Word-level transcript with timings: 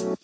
Oli, 0.00 0.14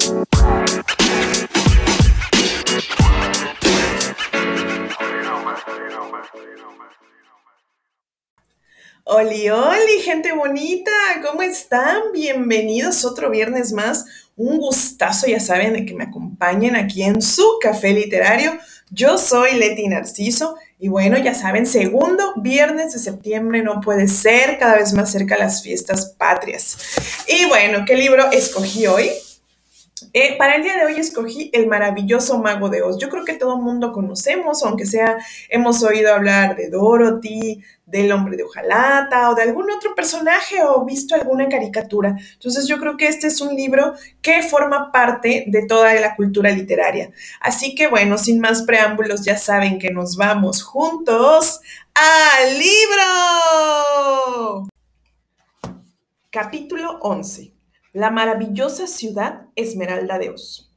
oli, 9.50 10.00
gente 10.04 10.32
bonita, 10.32 10.92
¿cómo 11.26 11.42
están? 11.42 12.12
Bienvenidos 12.12 13.04
otro 13.04 13.30
viernes 13.30 13.72
más. 13.72 14.04
Un 14.36 14.58
gustazo, 14.58 15.26
ya 15.26 15.40
saben, 15.40 15.72
de 15.72 15.84
que 15.84 15.94
me 15.94 16.04
acompañen 16.04 16.76
aquí 16.76 17.02
en 17.02 17.20
su 17.20 17.58
café 17.60 17.92
literario. 17.92 18.56
Yo 18.90 19.18
soy 19.18 19.54
Leti 19.54 19.88
Narciso 19.88 20.54
y 20.78 20.86
bueno, 20.86 21.18
ya 21.18 21.34
saben, 21.34 21.66
segundo 21.66 22.34
viernes 22.36 22.92
de 22.92 23.00
septiembre 23.00 23.62
no 23.62 23.80
puede 23.80 24.06
ser, 24.06 24.56
cada 24.58 24.76
vez 24.76 24.92
más 24.92 25.10
cerca 25.10 25.36
las 25.36 25.64
fiestas 25.64 26.14
patrias. 26.16 26.78
Y 27.26 27.46
bueno, 27.46 27.84
¿qué 27.84 27.96
libro 27.96 28.30
escogí 28.30 28.86
hoy? 28.86 29.10
Eh, 30.12 30.36
para 30.36 30.56
el 30.56 30.62
día 30.62 30.76
de 30.76 30.84
hoy 30.84 30.94
escogí 31.00 31.50
El 31.52 31.66
maravilloso 31.66 32.38
mago 32.38 32.68
de 32.68 32.82
Oz. 32.82 32.98
Yo 32.98 33.08
creo 33.08 33.24
que 33.24 33.34
todo 33.34 33.56
el 33.56 33.62
mundo 33.62 33.92
conocemos, 33.92 34.62
aunque 34.62 34.86
sea, 34.86 35.18
hemos 35.48 35.82
oído 35.82 36.12
hablar 36.12 36.56
de 36.56 36.68
Dorothy, 36.68 37.62
del 37.86 38.12
hombre 38.12 38.36
de 38.36 38.44
hojalata 38.44 39.30
o 39.30 39.34
de 39.34 39.42
algún 39.42 39.70
otro 39.70 39.94
personaje 39.94 40.62
o 40.62 40.84
visto 40.84 41.14
alguna 41.14 41.48
caricatura. 41.48 42.16
Entonces 42.34 42.66
yo 42.66 42.78
creo 42.78 42.96
que 42.96 43.08
este 43.08 43.28
es 43.28 43.40
un 43.40 43.54
libro 43.54 43.94
que 44.22 44.42
forma 44.42 44.90
parte 44.92 45.44
de 45.46 45.66
toda 45.66 45.94
la 45.94 46.14
cultura 46.16 46.50
literaria. 46.50 47.10
Así 47.40 47.74
que 47.74 47.86
bueno, 47.88 48.18
sin 48.18 48.40
más 48.40 48.62
preámbulos, 48.62 49.24
ya 49.24 49.36
saben 49.36 49.78
que 49.78 49.90
nos 49.90 50.16
vamos 50.16 50.62
juntos 50.62 51.60
al 51.94 52.58
libro. 52.58 53.04
Capítulo 56.30 56.98
11 57.00 57.53
la 57.94 58.10
maravillosa 58.10 58.88
ciudad 58.88 59.46
Esmeralda 59.54 60.18
de 60.18 60.30
Oz. 60.30 60.68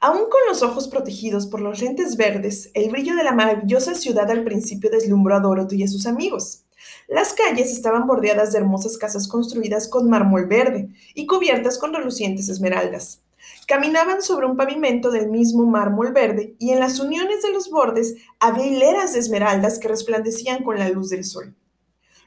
Aún 0.00 0.28
con 0.30 0.40
los 0.46 0.62
ojos 0.62 0.86
protegidos 0.86 1.48
por 1.48 1.60
los 1.60 1.82
lentes 1.82 2.16
verdes, 2.16 2.70
el 2.74 2.88
brillo 2.88 3.16
de 3.16 3.24
la 3.24 3.32
maravillosa 3.32 3.96
ciudad 3.96 4.30
al 4.30 4.44
principio 4.44 4.88
deslumbró 4.88 5.34
a 5.34 5.40
Dorothy 5.40 5.80
y 5.80 5.82
a 5.82 5.88
sus 5.88 6.06
amigos. 6.06 6.62
Las 7.08 7.32
calles 7.32 7.72
estaban 7.72 8.06
bordeadas 8.06 8.52
de 8.52 8.58
hermosas 8.58 8.96
casas 8.96 9.26
construidas 9.26 9.88
con 9.88 10.08
mármol 10.08 10.46
verde 10.46 10.88
y 11.14 11.26
cubiertas 11.26 11.78
con 11.78 11.92
relucientes 11.92 12.48
esmeraldas. 12.48 13.22
Caminaban 13.66 14.22
sobre 14.22 14.46
un 14.46 14.56
pavimento 14.56 15.10
del 15.10 15.30
mismo 15.30 15.66
mármol 15.66 16.12
verde 16.12 16.54
y 16.60 16.70
en 16.70 16.78
las 16.78 17.00
uniones 17.00 17.42
de 17.42 17.50
los 17.50 17.70
bordes 17.70 18.14
había 18.38 18.66
hileras 18.66 19.14
de 19.14 19.18
esmeraldas 19.18 19.80
que 19.80 19.88
resplandecían 19.88 20.62
con 20.62 20.78
la 20.78 20.88
luz 20.90 21.10
del 21.10 21.24
sol. 21.24 21.56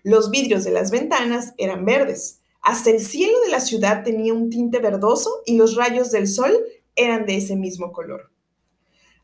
Los 0.03 0.29
vidrios 0.29 0.65
de 0.65 0.71
las 0.71 0.91
ventanas 0.91 1.53
eran 1.57 1.85
verdes, 1.85 2.41
hasta 2.65 2.89
el 2.89 2.99
cielo 2.99 3.39
de 3.41 3.51
la 3.51 3.59
ciudad 3.59 4.03
tenía 4.03 4.33
un 4.33 4.49
tinte 4.49 4.79
verdoso 4.79 5.43
y 5.45 5.55
los 5.55 5.75
rayos 5.75 6.09
del 6.09 6.27
sol 6.27 6.51
eran 6.95 7.27
de 7.27 7.37
ese 7.37 7.55
mismo 7.55 7.93
color. 7.93 8.31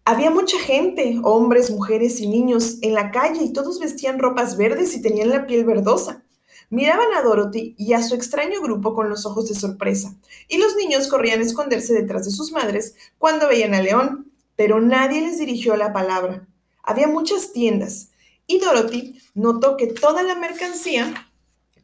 Había 0.05 0.29
mucha 0.29 0.59
gente, 0.59 1.19
hombres, 1.23 1.71
mujeres 1.71 2.21
y 2.21 2.27
niños, 2.27 2.77
en 2.83 2.93
la 2.93 3.09
calle 3.09 3.43
y 3.43 3.51
todos 3.51 3.79
vestían 3.79 4.19
ropas 4.19 4.57
verdes 4.57 4.95
y 4.95 5.01
tenían 5.01 5.29
la 5.29 5.47
piel 5.47 5.65
verdosa. 5.65 6.23
Miraban 6.69 7.07
a 7.17 7.23
Dorothy 7.23 7.73
y 7.79 7.93
a 7.93 8.03
su 8.03 8.13
extraño 8.13 8.61
grupo 8.61 8.93
con 8.93 9.09
los 9.09 9.25
ojos 9.25 9.49
de 9.49 9.55
sorpresa, 9.55 10.15
y 10.47 10.59
los 10.59 10.75
niños 10.75 11.07
corrían 11.07 11.39
a 11.39 11.43
esconderse 11.43 11.95
detrás 11.95 12.25
de 12.25 12.31
sus 12.31 12.51
madres 12.51 12.93
cuando 13.17 13.47
veían 13.47 13.73
a 13.73 13.81
León, 13.81 14.31
pero 14.55 14.79
nadie 14.79 15.19
les 15.19 15.39
dirigió 15.39 15.75
la 15.75 15.93
palabra. 15.93 16.47
Había 16.83 17.07
muchas 17.07 17.53
tiendas, 17.53 18.11
y 18.45 18.59
Dorothy 18.59 19.19
notó 19.33 19.77
que 19.77 19.87
toda 19.87 20.21
la 20.21 20.35
mercancía 20.35 21.27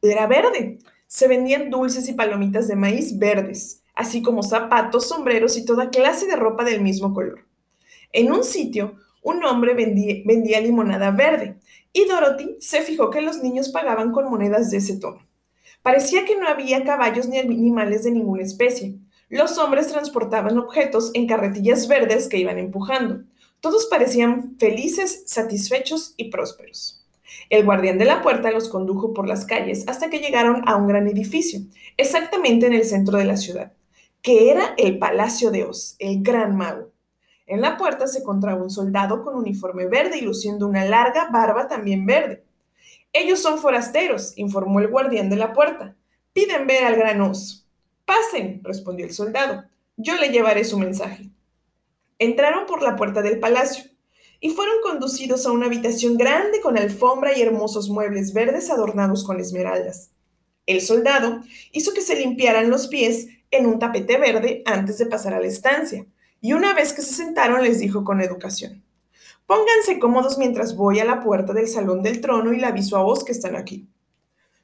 era 0.04 0.28
verde, 0.28 0.78
se 1.08 1.28
vendían 1.28 1.70
dulces 1.70 2.08
y 2.10 2.14
palomitas 2.14 2.68
de 2.68 2.76
maíz 2.76 3.18
verdes, 3.18 3.82
así 3.96 4.22
como 4.22 4.44
zapatos, 4.44 5.08
sombreros 5.08 5.58
y 5.58 5.66
toda 5.66 5.90
clase 5.90 6.28
de 6.28 6.36
ropa 6.36 6.64
del 6.64 6.82
mismo 6.82 7.14
color. 7.14 7.46
En 8.14 8.32
un 8.32 8.44
sitio, 8.44 8.96
un 9.22 9.44
hombre 9.44 9.74
vendía, 9.74 10.62
limonada 10.62 11.12
verde 11.12 11.58
y 11.92 12.06
Dorothy 12.06 12.58
se 12.60 12.82
fijó 12.82 13.10
que 13.10 13.22
los 13.22 13.42
niños 13.44 13.70
pagaban 13.70 14.12
con 14.12 14.30
monedas 14.30 14.70
de 14.70 14.78
ese 14.78 14.98
tono. 14.98 15.26
Parecía 15.82 16.26
que 16.26 16.38
no 16.38 16.48
había 16.48 16.84
caballos 16.84 17.28
ni 17.28 17.38
animales 17.38 18.04
de 18.04 18.12
ninguna 18.12 18.44
especie. 18.44 18.96
Los 19.30 19.58
hombres 19.58 19.88
transportaban 19.88 20.58
objetos 20.58 21.12
en 21.14 21.28
carretillas 21.28 21.88
verdes 21.88 22.28
que 22.28 22.38
iban 22.38 22.58
empujando. 22.58 23.24
Todos 23.60 23.88
parecían 23.88 24.58
felices, 24.60 25.24
satisfechos 25.26 26.14
y 26.18 26.30
prósperos. 26.30 27.07
El 27.50 27.66
guardián 27.66 27.98
de 27.98 28.06
la 28.06 28.22
puerta 28.22 28.52
los 28.52 28.70
condujo 28.70 29.14
por 29.14 29.28
las 29.28 29.46
calles 29.46 29.88
hasta 29.88 30.10
que 30.10 30.20
llegaron 30.20 30.68
a 30.68 30.76
un 30.76 30.88
gran 30.88 31.08
edificio, 31.08 31.62
exactamente 31.98 32.68
en 32.68 32.74
el 32.74 32.86
centro 32.86 33.18
de 33.18 33.26
la 33.26 33.38
ciudad, 33.38 33.74
que 34.22 34.52
era 34.52 34.74
el 34.78 34.98
Palacio 34.98 35.52
de 35.52 35.66
Oz, 35.66 35.96
el 36.00 36.24
gran 36.24 36.56
mago. 36.56 36.92
En 37.46 37.62
la 37.62 37.78
puerta 37.78 38.08
se 38.08 38.20
encontraba 38.20 38.62
un 38.62 38.70
soldado 38.70 39.24
con 39.24 39.36
uniforme 39.36 39.88
verde 39.88 40.18
y 40.18 40.22
luciendo 40.22 40.68
una 40.68 40.84
larga 40.86 41.30
barba 41.32 41.68
también 41.68 42.06
verde. 42.06 42.44
Ellos 43.14 43.40
son 43.40 43.58
forasteros, 43.58 44.38
informó 44.38 44.80
el 44.82 44.90
guardián 44.90 45.30
de 45.30 45.38
la 45.38 45.54
puerta. 45.54 45.96
Piden 46.34 46.68
ver 46.68 46.84
al 46.84 46.98
gran 46.98 47.22
Oz. 47.22 47.66
Pasen, 48.06 48.62
respondió 48.64 49.06
el 49.06 49.14
soldado. 49.14 49.64
Yo 49.96 50.16
le 50.18 50.30
llevaré 50.30 50.66
su 50.66 50.78
mensaje. 50.78 51.30
Entraron 52.20 52.66
por 52.66 52.82
la 52.82 52.96
puerta 52.96 53.22
del 53.22 53.40
palacio 53.40 53.86
y 54.40 54.52
fueron 54.52 54.76
conducidos 54.82 55.46
a 55.46 55.52
una 55.52 55.66
habitación 55.66 56.18
grande 56.18 56.62
con 56.62 56.78
alfombra 56.78 57.38
y 57.38 57.42
hermosos 57.42 57.90
muebles 57.90 58.34
verdes 58.34 58.70
adornados 58.70 59.24
con 59.24 59.40
esmeraldas. 59.40 60.12
El 60.66 60.82
soldado 60.82 61.42
hizo 61.72 61.94
que 61.94 62.02
se 62.02 62.16
limpiaran 62.16 62.70
los 62.70 62.88
pies 62.88 63.28
en 63.52 63.66
un 63.66 63.80
tapete 63.80 64.18
verde 64.18 64.64
antes 64.66 64.98
de 64.98 65.06
pasar 65.06 65.34
a 65.34 65.40
la 65.40 65.48
estancia, 65.48 66.06
y 66.42 66.54
una 66.54 66.74
vez 66.74 66.94
que 66.94 67.02
se 67.02 67.14
sentaron 67.14 67.64
les 67.64 67.80
dijo 67.80 68.04
con 68.04 68.22
educación, 68.22 68.84
Pónganse 69.48 69.98
cómodos 69.98 70.38
mientras 70.38 70.76
voy 70.76 71.00
a 71.00 71.06
la 71.06 71.24
puerta 71.24 71.54
del 71.54 71.70
salón 71.70 72.04
del 72.04 72.20
trono 72.20 72.52
y 72.52 72.58
le 72.58 72.66
aviso 72.66 72.98
a 72.98 73.04
vos 73.04 73.24
que 73.24 73.32
están 73.32 73.56
aquí. 73.56 73.88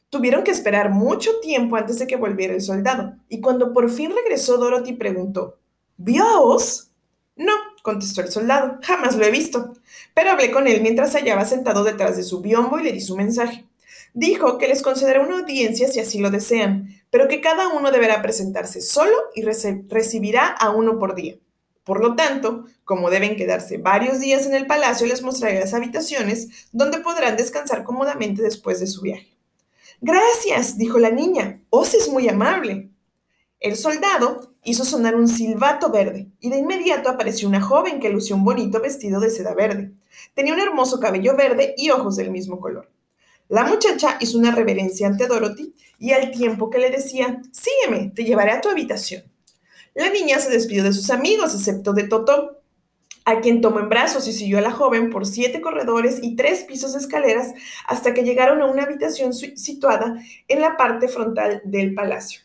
Tuvieron 0.10 0.44
que 0.44 0.52
esperar 0.52 0.90
mucho 0.90 1.40
tiempo 1.40 1.78
antes 1.78 2.00
de 2.00 2.06
que 2.06 2.18
volviera 2.18 2.54
el 2.54 2.62
soldado, 2.62 3.16
y 3.30 3.40
cuando 3.40 3.72
por 3.72 3.90
fin 3.90 4.12
regresó 4.14 4.58
Dorothy 4.58 4.94
preguntó, 4.94 5.58
¿Vio 5.96 6.24
a 6.26 6.42
Oz? 6.42 6.92
No, 7.38 7.54
contestó 7.84 8.22
el 8.22 8.32
soldado, 8.32 8.80
jamás 8.82 9.16
lo 9.16 9.24
he 9.24 9.30
visto. 9.30 9.76
Pero 10.16 10.32
hablé 10.32 10.50
con 10.50 10.68
él 10.68 10.82
mientras 10.82 11.14
hallaba 11.14 11.46
sentado 11.46 11.84
detrás 11.84 12.18
de 12.18 12.24
su 12.24 12.42
biombo 12.42 12.80
y 12.80 12.84
le 12.84 12.92
di 12.92 13.02
su 13.02 13.16
mensaje. 13.16 13.66
Dijo 14.16 14.58
que 14.58 14.68
les 14.68 14.82
concederá 14.82 15.22
una 15.22 15.40
audiencia 15.40 15.88
si 15.88 16.00
así 16.00 16.20
lo 16.20 16.32
desean, 16.32 17.02
pero 17.12 17.28
que 17.28 17.42
cada 17.42 17.68
uno 17.68 17.92
deberá 17.92 18.22
presentarse 18.22 18.82
solo 18.82 19.16
y 19.36 19.44
recibirá 19.44 20.48
a 20.48 20.72
uno 20.72 20.98
por 20.98 21.14
día. 21.14 21.36
Por 21.84 22.00
lo 22.00 22.16
tanto, 22.16 22.66
como 22.86 23.10
deben 23.10 23.36
quedarse 23.36 23.78
varios 23.78 24.20
días 24.20 24.46
en 24.46 24.54
el 24.54 24.66
palacio, 24.66 25.06
les 25.06 25.22
mostraré 25.22 25.60
las 25.60 25.74
habitaciones 25.74 26.68
donde 26.72 27.00
podrán 27.00 27.36
descansar 27.36 27.84
cómodamente 27.84 28.42
después 28.42 28.80
de 28.80 28.88
su 28.88 29.02
viaje. 29.02 29.28
Gracias, 30.00 30.78
dijo 30.78 31.00
la 31.00 31.12
niña. 31.12 31.60
Os 31.70 31.94
es 31.94 32.08
muy 32.08 32.30
amable. 32.30 32.90
El 33.60 33.76
soldado 33.76 34.53
hizo 34.64 34.86
sonar 34.86 35.16
un 35.16 35.28
silbato 35.28 35.90
verde 35.90 36.28
y 36.40 36.50
de 36.50 36.58
inmediato 36.58 37.10
apareció 37.10 37.48
una 37.48 37.62
joven 37.62 38.00
que 38.00 38.10
lució 38.10 38.36
un 38.36 38.46
bonito 38.46 38.80
vestido 38.80 39.20
de 39.20 39.30
seda 39.30 39.54
verde. 39.54 39.92
Tenía 40.34 40.54
un 40.54 40.60
hermoso 40.60 41.00
cabello 41.00 41.36
verde 41.36 41.74
y 41.78 41.90
ojos 41.90 42.16
del 42.16 42.32
mismo 42.32 42.60
color. 42.60 42.90
La 43.50 43.66
muchacha 43.66 44.18
hizo 44.20 44.38
una 44.38 44.52
reverencia 44.52 45.08
ante 45.08 45.28
Dorothy 45.28 45.74
y 46.00 46.12
al 46.12 46.32
tiempo 46.32 46.70
que 46.70 46.80
le 46.80 46.90
decía, 46.90 47.42
sígueme, 47.52 48.12
te 48.16 48.24
llevaré 48.24 48.52
a 48.52 48.62
tu 48.62 48.70
habitación. 48.70 49.24
La 49.94 50.10
niña 50.10 50.40
se 50.40 50.50
despidió 50.50 50.84
de 50.84 50.94
sus 50.94 51.10
amigos, 51.12 51.54
excepto 51.54 51.94
de 51.94 52.04
Toto, 52.04 52.64
a 53.26 53.42
quien 53.42 53.62
tomó 53.62 53.80
en 53.80 53.90
brazos 53.90 54.28
y 54.28 54.34
siguió 54.34 54.58
a 54.58 54.62
la 54.62 54.72
joven 54.72 55.10
por 55.10 55.26
siete 55.26 55.62
corredores 55.62 56.20
y 56.22 56.36
tres 56.36 56.64
pisos 56.64 56.94
de 56.94 57.00
escaleras 57.00 57.54
hasta 57.88 58.14
que 58.14 58.24
llegaron 58.24 58.62
a 58.62 58.66
una 58.66 58.84
habitación 58.84 59.34
situada 59.34 60.18
en 60.48 60.62
la 60.62 60.76
parte 60.76 61.08
frontal 61.08 61.62
del 61.64 61.94
palacio. 61.94 62.42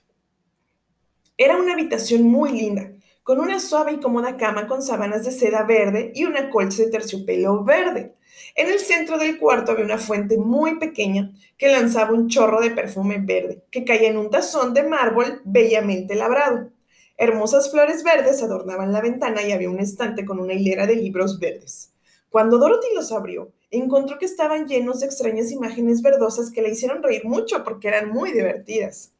Era 1.40 1.56
una 1.56 1.74
habitación 1.74 2.24
muy 2.24 2.50
linda, 2.50 2.90
con 3.22 3.38
una 3.38 3.60
suave 3.60 3.92
y 3.92 4.00
cómoda 4.00 4.36
cama 4.36 4.66
con 4.66 4.82
sábanas 4.82 5.24
de 5.24 5.30
seda 5.30 5.62
verde 5.62 6.10
y 6.12 6.24
una 6.24 6.50
colcha 6.50 6.82
de 6.82 6.90
terciopelo 6.90 7.62
verde. 7.62 8.16
En 8.56 8.68
el 8.68 8.80
centro 8.80 9.18
del 9.18 9.38
cuarto 9.38 9.70
había 9.70 9.84
una 9.84 9.98
fuente 9.98 10.36
muy 10.36 10.80
pequeña 10.80 11.30
que 11.56 11.68
lanzaba 11.68 12.12
un 12.12 12.28
chorro 12.28 12.60
de 12.60 12.72
perfume 12.72 13.18
verde 13.20 13.62
que 13.70 13.84
caía 13.84 14.08
en 14.08 14.16
un 14.16 14.30
tazón 14.30 14.74
de 14.74 14.82
mármol 14.82 15.40
bellamente 15.44 16.16
labrado. 16.16 16.70
Hermosas 17.16 17.70
flores 17.70 18.02
verdes 18.02 18.42
adornaban 18.42 18.92
la 18.92 19.00
ventana 19.00 19.40
y 19.44 19.52
había 19.52 19.70
un 19.70 19.78
estante 19.78 20.24
con 20.24 20.40
una 20.40 20.54
hilera 20.54 20.88
de 20.88 20.96
libros 20.96 21.38
verdes. 21.38 21.92
Cuando 22.30 22.58
Dorothy 22.58 22.88
los 22.96 23.12
abrió, 23.12 23.52
encontró 23.70 24.18
que 24.18 24.26
estaban 24.26 24.66
llenos 24.66 24.98
de 24.98 25.06
extrañas 25.06 25.52
imágenes 25.52 26.02
verdosas 26.02 26.50
que 26.50 26.62
le 26.62 26.70
hicieron 26.70 27.00
reír 27.00 27.24
mucho 27.24 27.62
porque 27.62 27.86
eran 27.86 28.08
muy 28.08 28.32
divertidas. 28.32 29.12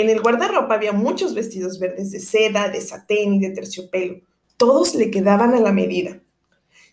En 0.00 0.08
el 0.10 0.22
guardarropa 0.22 0.74
había 0.74 0.92
muchos 0.92 1.34
vestidos 1.34 1.80
verdes 1.80 2.12
de 2.12 2.20
seda, 2.20 2.68
de 2.68 2.80
satén 2.80 3.34
y 3.34 3.40
de 3.40 3.50
terciopelo. 3.50 4.20
Todos 4.56 4.94
le 4.94 5.10
quedaban 5.10 5.54
a 5.54 5.60
la 5.60 5.72
medida. 5.72 6.20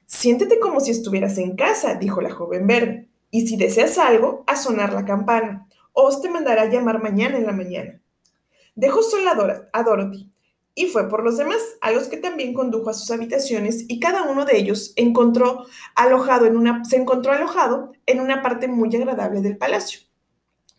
Siéntete 0.07 0.57
como 0.57 0.79
si 0.79 0.89
estuvieras 0.89 1.37
en 1.37 1.55
casa, 1.55 1.93
dijo 1.93 2.19
la 2.19 2.31
joven 2.31 2.65
verde. 2.65 3.07
Y 3.29 3.45
si 3.45 3.57
deseas 3.57 3.99
algo, 3.99 4.43
a 4.47 4.55
sonar 4.55 4.91
la 4.91 5.05
campana. 5.05 5.67
Oz 5.93 6.19
te 6.23 6.31
mandará 6.31 6.63
a 6.63 6.71
llamar 6.71 6.99
mañana 6.99 7.37
en 7.37 7.45
la 7.45 7.51
mañana. 7.51 8.01
Dejó 8.73 9.03
sola 9.03 9.37
a 9.71 9.83
Dorothy 9.83 10.31
y 10.73 10.87
fue 10.87 11.07
por 11.07 11.23
los 11.23 11.37
demás, 11.37 11.61
a 11.81 11.91
los 11.91 12.07
que 12.07 12.17
también 12.17 12.55
condujo 12.55 12.89
a 12.89 12.95
sus 12.95 13.11
habitaciones 13.11 13.85
y 13.87 13.99
cada 13.99 14.23
uno 14.23 14.45
de 14.45 14.57
ellos 14.57 14.93
se 14.95 15.03
encontró 15.03 15.63
alojado 15.93 16.47
en 18.07 18.19
una 18.19 18.41
parte 18.41 18.67
muy 18.67 18.95
agradable 18.95 19.41
del 19.41 19.57
palacio. 19.57 19.99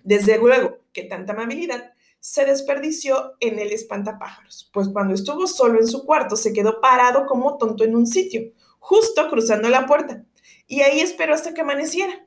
Desde 0.03 0.39
luego 0.39 0.79
que 0.93 1.05
tanta 1.05 1.33
amabilidad 1.33 1.93
se 2.27 2.45
desperdició 2.45 3.35
en 3.39 3.61
el 3.61 3.71
espantapájaros, 3.71 4.69
pues 4.73 4.89
cuando 4.89 5.15
estuvo 5.15 5.47
solo 5.47 5.79
en 5.79 5.87
su 5.87 6.05
cuarto 6.05 6.35
se 6.35 6.53
quedó 6.53 6.81
parado 6.81 7.25
como 7.25 7.57
tonto 7.57 7.85
en 7.85 7.95
un 7.95 8.05
sitio, 8.05 8.51
justo 8.81 9.29
cruzando 9.31 9.69
la 9.69 9.87
puerta, 9.87 10.25
y 10.67 10.81
ahí 10.81 10.99
esperó 10.99 11.35
hasta 11.35 11.55
que 11.55 11.61
amaneciera. 11.61 12.27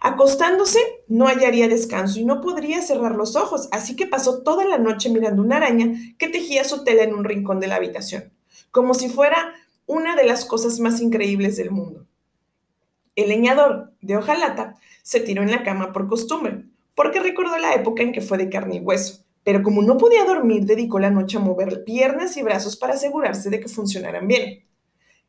Acostándose, 0.00 0.78
no 1.08 1.26
hallaría 1.26 1.66
descanso 1.66 2.20
y 2.20 2.24
no 2.24 2.40
podría 2.40 2.80
cerrar 2.82 3.16
los 3.16 3.34
ojos, 3.34 3.68
así 3.72 3.96
que 3.96 4.06
pasó 4.06 4.44
toda 4.44 4.64
la 4.64 4.78
noche 4.78 5.10
mirando 5.10 5.42
una 5.42 5.56
araña 5.56 5.92
que 6.20 6.28
tejía 6.28 6.62
su 6.62 6.84
tela 6.84 7.02
en 7.02 7.12
un 7.12 7.24
rincón 7.24 7.58
de 7.58 7.66
la 7.66 7.74
habitación, 7.74 8.32
como 8.70 8.94
si 8.94 9.08
fuera 9.08 9.54
una 9.86 10.14
de 10.14 10.22
las 10.22 10.44
cosas 10.44 10.78
más 10.78 11.00
increíbles 11.00 11.56
del 11.56 11.72
mundo. 11.72 12.06
El 13.16 13.30
leñador 13.30 13.92
de 14.00 14.18
hojalata 14.18 14.76
se 15.02 15.18
tiró 15.18 15.42
en 15.42 15.50
la 15.50 15.64
cama 15.64 15.92
por 15.92 16.06
costumbre, 16.06 16.62
porque 16.96 17.20
recordó 17.20 17.56
la 17.58 17.74
época 17.74 18.02
en 18.02 18.10
que 18.10 18.20
fue 18.20 18.38
de 18.38 18.48
carne 18.48 18.76
y 18.76 18.80
hueso, 18.80 19.22
pero 19.44 19.62
como 19.62 19.82
no 19.82 19.96
podía 19.96 20.24
dormir, 20.24 20.64
dedicó 20.64 20.98
la 20.98 21.10
noche 21.10 21.36
a 21.36 21.40
mover 21.40 21.84
piernas 21.84 22.36
y 22.36 22.42
brazos 22.42 22.76
para 22.76 22.94
asegurarse 22.94 23.48
de 23.50 23.60
que 23.60 23.68
funcionaran 23.68 24.26
bien. 24.26 24.64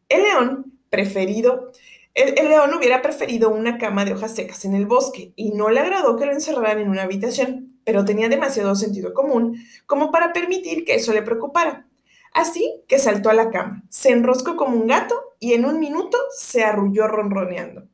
El 0.10 0.24
león, 0.24 0.80
preferido, 0.90 1.72
el, 2.16 2.34
león 2.34 2.74
hubiera 2.74 3.04
preferido 3.04 3.50
una 3.52 3.78
cama 3.78 4.06
de 4.06 4.14
hojas 4.14 4.34
secas 4.34 4.66
en 4.66 4.74
el 4.74 4.88
bosque 4.88 5.34
y 5.36 5.52
no 5.52 5.70
le 5.70 5.82
agradó 5.82 6.16
que 6.16 6.26
lo 6.26 6.32
encerraran 6.32 6.80
en 6.80 6.90
una 6.90 7.04
habitación, 7.04 7.80
pero 7.84 8.06
tenía 8.06 8.28
demasiado 8.30 8.74
sentido 8.74 9.14
común 9.14 9.62
como 9.86 10.10
para 10.10 10.34
permitir 10.34 10.84
que 10.84 10.96
eso 10.96 11.14
le 11.14 11.22
preocupara. 11.22 11.86
Así 12.34 12.82
que 12.88 12.98
saltó 12.98 13.30
a 13.30 13.34
la 13.34 13.52
cama, 13.52 13.84
se 13.90 14.12
enroscó 14.12 14.56
como 14.56 14.78
un 14.78 14.88
gato 14.88 15.16
y 15.40 15.54
en 15.54 15.66
un 15.66 15.80
minuto 15.80 16.18
se 16.36 16.64
arrulló 16.64 17.08
ronroneando. 17.08 17.88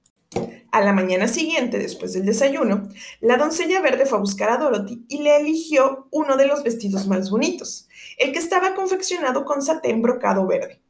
A 0.73 0.81
la 0.81 0.91
mañana 0.91 1.27
siguiente, 1.27 1.77
después 1.77 2.13
del 2.13 2.25
desayuno, 2.25 2.89
la 3.21 3.37
doncella 3.37 3.79
verde 3.79 4.07
fue 4.07 4.17
a 4.17 4.21
buscar 4.21 4.49
a 4.49 4.57
Dorothy 4.57 5.05
y 5.07 5.19
le 5.19 5.37
eligió 5.37 6.07
uno 6.09 6.35
de 6.35 6.47
los 6.47 6.63
vestidos 6.63 7.05
más 7.05 7.29
bonitos, 7.29 7.87
el 8.17 8.31
que 8.31 8.39
estaba 8.39 8.73
confeccionado 8.73 9.45
con 9.45 9.61
satén 9.61 10.01
brocado 10.01 10.47
verde. 10.47 10.81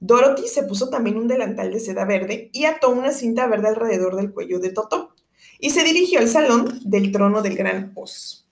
Dorothy 0.00 0.48
se 0.48 0.64
puso 0.64 0.90
también 0.90 1.18
un 1.18 1.28
delantal 1.28 1.72
de 1.72 1.78
seda 1.78 2.04
verde 2.04 2.50
y 2.52 2.64
ató 2.64 2.90
una 2.90 3.12
cinta 3.12 3.46
verde 3.46 3.68
alrededor 3.68 4.16
del 4.16 4.32
cuello 4.32 4.58
de 4.58 4.70
Totó 4.70 5.14
y 5.60 5.70
se 5.70 5.84
dirigió 5.84 6.18
al 6.18 6.26
salón 6.26 6.80
del 6.82 7.12
trono 7.12 7.42
del 7.42 7.54
gran 7.54 7.92
Oz. 7.94 8.48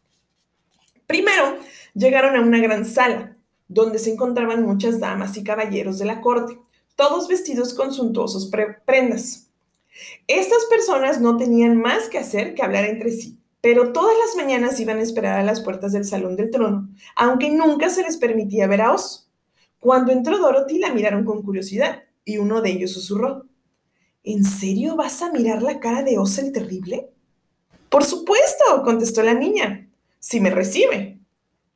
Primero 1.09 1.59
llegaron 1.95 2.37
a 2.37 2.41
una 2.41 2.61
gran 2.61 2.85
sala, 2.85 3.37
donde 3.67 3.99
se 3.99 4.13
encontraban 4.13 4.63
muchas 4.63 5.01
damas 5.01 5.37
y 5.37 5.43
caballeros 5.43 5.99
de 5.99 6.05
la 6.05 6.21
corte, 6.21 6.61
todos 6.95 7.27
vestidos 7.27 7.75
con 7.75 7.93
suntuosos 7.93 8.53
prendas. 8.87 9.44
Estas 10.27 10.65
personas 10.67 11.21
no 11.21 11.37
tenían 11.37 11.77
más 11.77 12.09
que 12.09 12.19
hacer 12.19 12.55
que 12.55 12.63
hablar 12.63 12.85
entre 12.85 13.11
sí, 13.11 13.39
pero 13.61 13.93
todas 13.93 14.15
las 14.19 14.37
mañanas 14.37 14.79
iban 14.81 14.99
a 14.99 15.03
esperar 15.03 15.39
a 15.39 15.45
las 15.45 15.61
puertas 15.61 15.93
del 15.93 16.05
salón 16.05 16.37
del 16.37 16.51
trono, 16.51 16.89
aunque 17.17 17.51
nunca 17.51 17.91
se 17.91 18.03
les 18.03 18.17
permitía 18.17 18.67
ver 18.67 18.83
a 18.83 18.93
Oz. 18.93 19.31
Cuando 19.79 20.13
entró 20.13 20.39
Dorothy 20.39 20.79
la 20.79 20.93
miraron 20.93 21.25
con 21.25 21.43
curiosidad 21.43 22.05
y 22.25 22.39
uno 22.39 22.61
de 22.61 22.71
ellos 22.71 22.93
susurró, 22.93 23.47
¿En 24.27 24.43
serio 24.43 24.97
vas 24.97 25.21
a 25.21 25.31
mirar 25.31 25.63
la 25.63 25.81
cara 25.81 26.03
de 26.03 26.17
Oz 26.17 26.39
el 26.39 26.51
Terrible? 26.51 27.11
Por 27.91 28.05
supuesto, 28.05 28.65
contestó 28.83 29.23
la 29.23 29.35
niña, 29.35 29.87
si 30.19 30.41
me 30.41 30.49
recibe. 30.49 31.21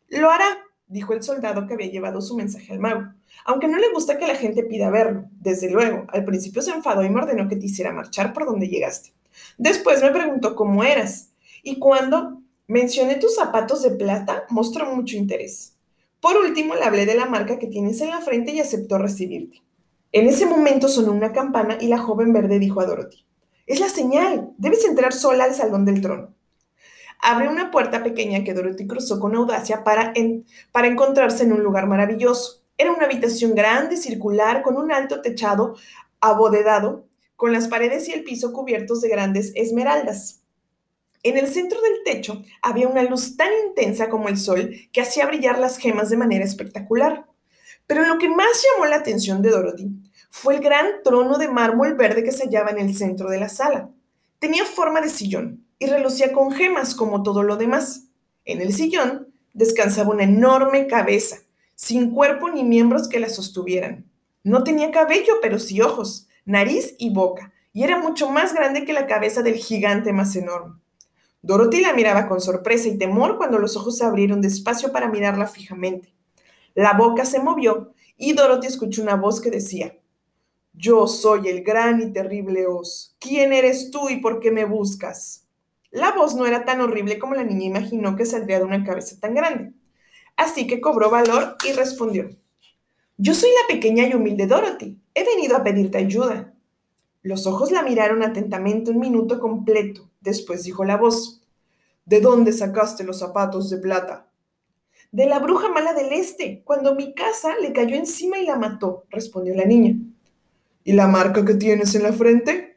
Lo 0.08 0.30
hará, 0.30 0.46
dijo 0.88 1.12
el 1.12 1.22
soldado 1.22 1.66
que 1.66 1.74
había 1.74 1.90
llevado 1.90 2.20
su 2.20 2.36
mensaje 2.36 2.72
al 2.72 2.80
mago, 2.80 3.12
aunque 3.44 3.68
no 3.68 3.78
le 3.78 3.90
gusta 3.92 4.18
que 4.18 4.26
la 4.26 4.34
gente 4.34 4.64
pida 4.64 4.90
verlo. 4.90 5.24
Desde 5.40 5.70
luego, 5.70 6.06
al 6.08 6.24
principio 6.24 6.62
se 6.62 6.70
enfadó 6.70 7.04
y 7.04 7.10
me 7.10 7.20
ordenó 7.20 7.48
que 7.48 7.56
te 7.56 7.66
hiciera 7.66 7.92
marchar 7.92 8.32
por 8.32 8.46
donde 8.46 8.68
llegaste. 8.68 9.12
Después 9.56 10.02
me 10.02 10.10
preguntó 10.10 10.56
cómo 10.56 10.82
eras, 10.82 11.30
y 11.62 11.78
cuando 11.78 12.42
mencioné 12.66 13.16
tus 13.16 13.34
zapatos 13.34 13.82
de 13.82 13.90
plata, 13.90 14.44
mostró 14.50 14.94
mucho 14.94 15.16
interés. 15.16 15.74
Por 16.20 16.36
último, 16.36 16.74
le 16.74 16.84
hablé 16.84 17.06
de 17.06 17.14
la 17.14 17.26
marca 17.26 17.58
que 17.58 17.68
tienes 17.68 18.00
en 18.00 18.10
la 18.10 18.20
frente 18.20 18.52
y 18.52 18.60
aceptó 18.60 18.98
recibirte. 18.98 19.62
En 20.10 20.26
ese 20.26 20.46
momento 20.46 20.88
sonó 20.88 21.12
una 21.12 21.32
campana 21.32 21.78
y 21.80 21.88
la 21.88 21.98
joven 21.98 22.32
verde 22.32 22.58
dijo 22.58 22.80
a 22.80 22.86
Dorothy, 22.86 23.24
es 23.66 23.80
la 23.80 23.90
señal, 23.90 24.52
debes 24.56 24.84
entrar 24.86 25.12
sola 25.12 25.44
al 25.44 25.54
salón 25.54 25.84
del 25.84 26.00
trono. 26.00 26.34
Abre 27.20 27.48
una 27.48 27.70
puerta 27.70 28.02
pequeña 28.02 28.44
que 28.44 28.54
Dorothy 28.54 28.86
cruzó 28.86 29.18
con 29.18 29.34
audacia 29.34 29.82
para, 29.84 30.12
para 30.72 30.86
encontrarse 30.86 31.44
en 31.44 31.52
un 31.52 31.62
lugar 31.62 31.86
maravilloso. 31.86 32.60
Era 32.76 32.92
una 32.92 33.06
habitación 33.06 33.54
grande, 33.54 33.96
circular, 33.96 34.62
con 34.62 34.76
un 34.76 34.92
alto 34.92 35.20
techado 35.20 35.76
abovedado, 36.20 37.06
con 37.34 37.52
las 37.52 37.68
paredes 37.68 38.08
y 38.08 38.12
el 38.12 38.24
piso 38.24 38.52
cubiertos 38.52 39.00
de 39.00 39.08
grandes 39.08 39.52
esmeraldas. 39.56 40.42
En 41.24 41.36
el 41.36 41.48
centro 41.48 41.80
del 41.80 42.04
techo 42.04 42.42
había 42.62 42.88
una 42.88 43.02
luz 43.02 43.36
tan 43.36 43.50
intensa 43.66 44.08
como 44.08 44.28
el 44.28 44.38
sol 44.38 44.72
que 44.92 45.00
hacía 45.00 45.26
brillar 45.26 45.58
las 45.58 45.78
gemas 45.78 46.10
de 46.10 46.16
manera 46.16 46.44
espectacular. 46.44 47.26
Pero 47.86 48.04
lo 48.06 48.18
que 48.18 48.28
más 48.28 48.64
llamó 48.64 48.86
la 48.86 48.96
atención 48.96 49.42
de 49.42 49.50
Dorothy 49.50 49.88
fue 50.30 50.54
el 50.54 50.60
gran 50.60 51.02
trono 51.02 51.38
de 51.38 51.48
mármol 51.48 51.94
verde 51.94 52.22
que 52.22 52.32
se 52.32 52.44
hallaba 52.44 52.70
en 52.70 52.78
el 52.78 52.94
centro 52.94 53.28
de 53.30 53.40
la 53.40 53.48
sala. 53.48 53.90
Tenía 54.38 54.64
forma 54.64 55.00
de 55.00 55.08
sillón 55.08 55.67
y 55.78 55.86
relucía 55.86 56.32
con 56.32 56.52
gemas 56.52 56.94
como 56.94 57.22
todo 57.22 57.42
lo 57.42 57.56
demás. 57.56 58.04
En 58.44 58.60
el 58.60 58.72
sillón 58.72 59.28
descansaba 59.54 60.10
una 60.10 60.24
enorme 60.24 60.86
cabeza, 60.86 61.38
sin 61.74 62.10
cuerpo 62.10 62.48
ni 62.48 62.64
miembros 62.64 63.08
que 63.08 63.20
la 63.20 63.28
sostuvieran. 63.28 64.06
No 64.42 64.64
tenía 64.64 64.90
cabello, 64.90 65.34
pero 65.42 65.58
sí 65.58 65.80
ojos, 65.80 66.28
nariz 66.44 66.94
y 66.98 67.10
boca, 67.10 67.52
y 67.72 67.84
era 67.84 67.98
mucho 67.98 68.30
más 68.30 68.54
grande 68.54 68.84
que 68.84 68.92
la 68.92 69.06
cabeza 69.06 69.42
del 69.42 69.56
gigante 69.56 70.12
más 70.12 70.34
enorme. 70.36 70.80
Dorothy 71.42 71.80
la 71.80 71.92
miraba 71.92 72.26
con 72.26 72.40
sorpresa 72.40 72.88
y 72.88 72.98
temor 72.98 73.36
cuando 73.36 73.58
los 73.58 73.76
ojos 73.76 73.96
se 73.96 74.04
abrieron 74.04 74.40
despacio 74.40 74.90
para 74.90 75.08
mirarla 75.08 75.46
fijamente. 75.46 76.12
La 76.74 76.94
boca 76.94 77.24
se 77.24 77.40
movió 77.40 77.92
y 78.16 78.32
Dorothy 78.32 78.66
escuchó 78.66 79.02
una 79.02 79.14
voz 79.14 79.40
que 79.40 79.50
decía, 79.50 79.96
Yo 80.72 81.06
soy 81.06 81.48
el 81.48 81.62
gran 81.62 82.00
y 82.00 82.12
terrible 82.12 82.66
Oz. 82.66 83.16
¿Quién 83.20 83.52
eres 83.52 83.90
tú 83.90 84.08
y 84.08 84.16
por 84.16 84.40
qué 84.40 84.50
me 84.50 84.64
buscas? 84.64 85.47
La 85.90 86.12
voz 86.12 86.34
no 86.34 86.46
era 86.46 86.64
tan 86.64 86.80
horrible 86.80 87.18
como 87.18 87.34
la 87.34 87.44
niña 87.44 87.66
imaginó 87.66 88.16
que 88.16 88.26
saldría 88.26 88.58
de 88.58 88.64
una 88.64 88.84
cabeza 88.84 89.18
tan 89.18 89.34
grande. 89.34 89.72
Así 90.36 90.66
que 90.66 90.80
cobró 90.80 91.10
valor 91.10 91.56
y 91.68 91.72
respondió, 91.72 92.30
Yo 93.16 93.34
soy 93.34 93.50
la 93.50 93.74
pequeña 93.74 94.06
y 94.06 94.14
humilde 94.14 94.46
Dorothy. 94.46 95.00
He 95.14 95.24
venido 95.24 95.56
a 95.56 95.64
pedirte 95.64 95.98
ayuda. 95.98 96.54
Los 97.22 97.46
ojos 97.46 97.72
la 97.72 97.82
miraron 97.82 98.22
atentamente 98.22 98.90
un 98.90 99.00
minuto 99.00 99.40
completo. 99.40 100.08
Después 100.20 100.62
dijo 100.64 100.84
la 100.84 100.96
voz, 100.96 101.42
¿De 102.04 102.20
dónde 102.20 102.52
sacaste 102.52 103.04
los 103.04 103.18
zapatos 103.18 103.68
de 103.70 103.78
plata? 103.78 104.28
De 105.10 105.26
la 105.26 105.38
bruja 105.38 105.70
mala 105.70 105.94
del 105.94 106.12
este, 106.12 106.62
cuando 106.64 106.94
mi 106.94 107.14
casa 107.14 107.56
le 107.60 107.72
cayó 107.72 107.96
encima 107.96 108.38
y 108.38 108.46
la 108.46 108.56
mató, 108.56 109.04
respondió 109.10 109.54
la 109.54 109.64
niña. 109.64 109.96
¿Y 110.84 110.92
la 110.92 111.06
marca 111.06 111.44
que 111.44 111.54
tienes 111.54 111.94
en 111.94 112.02
la 112.02 112.12
frente? 112.12 112.67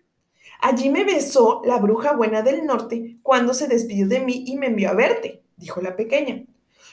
Allí 0.62 0.90
me 0.90 1.04
besó 1.04 1.64
la 1.66 1.78
bruja 1.78 2.14
buena 2.14 2.44
del 2.44 2.66
norte 2.66 3.18
cuando 3.24 3.56
se 3.56 3.68
despidió 3.68 4.08
de 4.08 4.20
mí 4.20 4.44
y 4.46 4.58
me 4.58 4.68
envió 4.68 4.92
a 4.92 4.94
verte, 4.94 5.42
dijo 5.58 5.82
la 5.82 5.96
pequeña. 5.96 6.46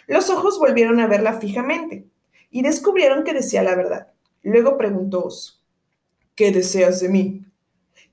Los 0.06 0.30
ojos 0.30 0.58
volvieron 0.58 1.00
a 1.00 1.06
verla 1.06 1.38
fijamente 1.38 2.06
y 2.50 2.62
descubrieron 2.62 3.24
que 3.24 3.34
decía 3.34 3.62
la 3.62 3.74
verdad. 3.74 4.08
Luego 4.42 4.78
preguntó 4.78 5.28
¿Qué 6.34 6.50
deseas 6.50 7.00
de 7.00 7.10
mí? 7.10 7.44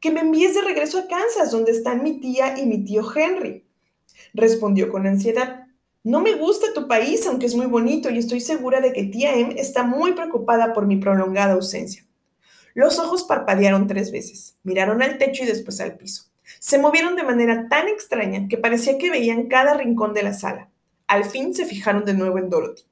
Que 0.02 0.12
me 0.12 0.20
envíes 0.20 0.56
de 0.56 0.62
regreso 0.62 1.00
a 1.00 1.08
Kansas, 1.08 1.52
donde 1.52 1.72
están 1.72 2.04
mi 2.04 2.20
tía 2.20 2.60
y 2.60 2.66
mi 2.66 2.84
tío 2.84 3.04
Henry. 3.16 3.64
Respondió 4.34 4.90
con 4.90 5.08
ansiedad. 5.08 5.68
No 6.04 6.20
me 6.20 6.34
gusta 6.34 6.74
tu 6.74 6.88
país, 6.88 7.26
aunque 7.28 7.46
es 7.46 7.56
muy 7.56 7.68
bonito, 7.68 8.10
y 8.10 8.18
estoy 8.18 8.42
segura 8.42 8.82
de 8.82 8.92
que 8.92 9.06
tía 9.06 9.36
Em 9.36 9.52
está 9.52 9.84
muy 9.84 10.14
preocupada 10.14 10.74
por 10.74 10.86
mi 10.86 10.98
prolongada 10.98 11.54
ausencia. 11.54 12.06
Los 12.76 13.00
ojos 13.00 13.24
parpadearon 13.24 13.88
tres 13.88 14.12
veces, 14.12 14.58
miraron 14.64 15.02
al 15.02 15.18
techo 15.18 15.44
y 15.44 15.48
después 15.48 15.80
al 15.80 15.96
piso. 15.96 16.26
Se 16.60 16.78
movieron 16.78 17.16
de 17.16 17.24
manera 17.24 17.70
tan 17.70 17.88
extraña 17.88 18.50
que 18.50 18.58
parecía 18.58 18.98
que 18.98 19.10
veían 19.10 19.48
cada 19.48 19.76
rincón 19.76 20.14
de 20.14 20.24
la 20.24 20.34
sala. 20.34 20.70
Al 21.08 21.24
fin 21.24 21.56
se 21.56 21.66
fijaron 21.66 22.04
de 22.04 22.14
nuevo 22.14 22.38
en 22.38 22.50
Dorothy. 22.50 22.84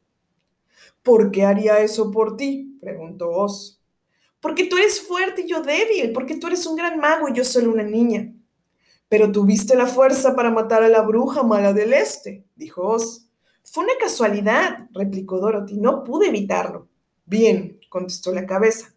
¿Por 1.03 1.31
qué 1.31 1.43
haría 1.43 1.79
eso 1.79 2.11
por 2.11 2.37
ti? 2.37 2.77
preguntó 2.79 3.29
Oz. 3.29 3.81
Porque 4.39 4.67
tú 4.67 4.77
eres 4.77 5.01
fuerte 5.01 5.41
y 5.41 5.49
yo 5.49 5.61
débil, 5.61 6.13
porque 6.13 6.37
tú 6.37 6.47
eres 6.47 6.65
un 6.65 6.77
gran 6.77 6.97
mago 6.97 7.27
y 7.27 7.33
yo 7.33 7.43
solo 7.43 7.69
una 7.69 7.83
niña. 7.83 8.33
Pero 9.09 9.33
tuviste 9.33 9.75
la 9.75 9.87
fuerza 9.87 10.33
para 10.33 10.49
matar 10.49 10.81
a 10.81 10.89
la 10.89 11.01
bruja 11.01 11.43
mala 11.43 11.73
del 11.73 11.91
este, 11.91 12.45
dijo 12.55 12.83
Oz. 12.83 13.27
Fue 13.65 13.83
una 13.83 13.93
casualidad, 13.99 14.87
replicó 14.93 15.39
Dorothy. 15.39 15.75
No 15.75 16.05
pude 16.05 16.29
evitarlo. 16.29 16.87
Bien, 17.25 17.79
contestó 17.89 18.31
la 18.33 18.45
cabeza. 18.45 18.92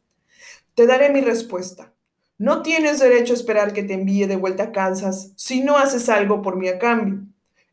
Te 0.76 0.86
daré 0.86 1.08
mi 1.08 1.22
respuesta. 1.22 1.94
No 2.36 2.60
tienes 2.60 2.98
derecho 2.98 3.32
a 3.32 3.36
esperar 3.36 3.72
que 3.72 3.82
te 3.82 3.94
envíe 3.94 4.26
de 4.26 4.36
vuelta 4.36 4.64
a 4.64 4.72
Kansas 4.72 5.32
si 5.34 5.62
no 5.62 5.78
haces 5.78 6.10
algo 6.10 6.42
por 6.42 6.56
mí 6.56 6.68
a 6.68 6.78
cambio. 6.78 7.22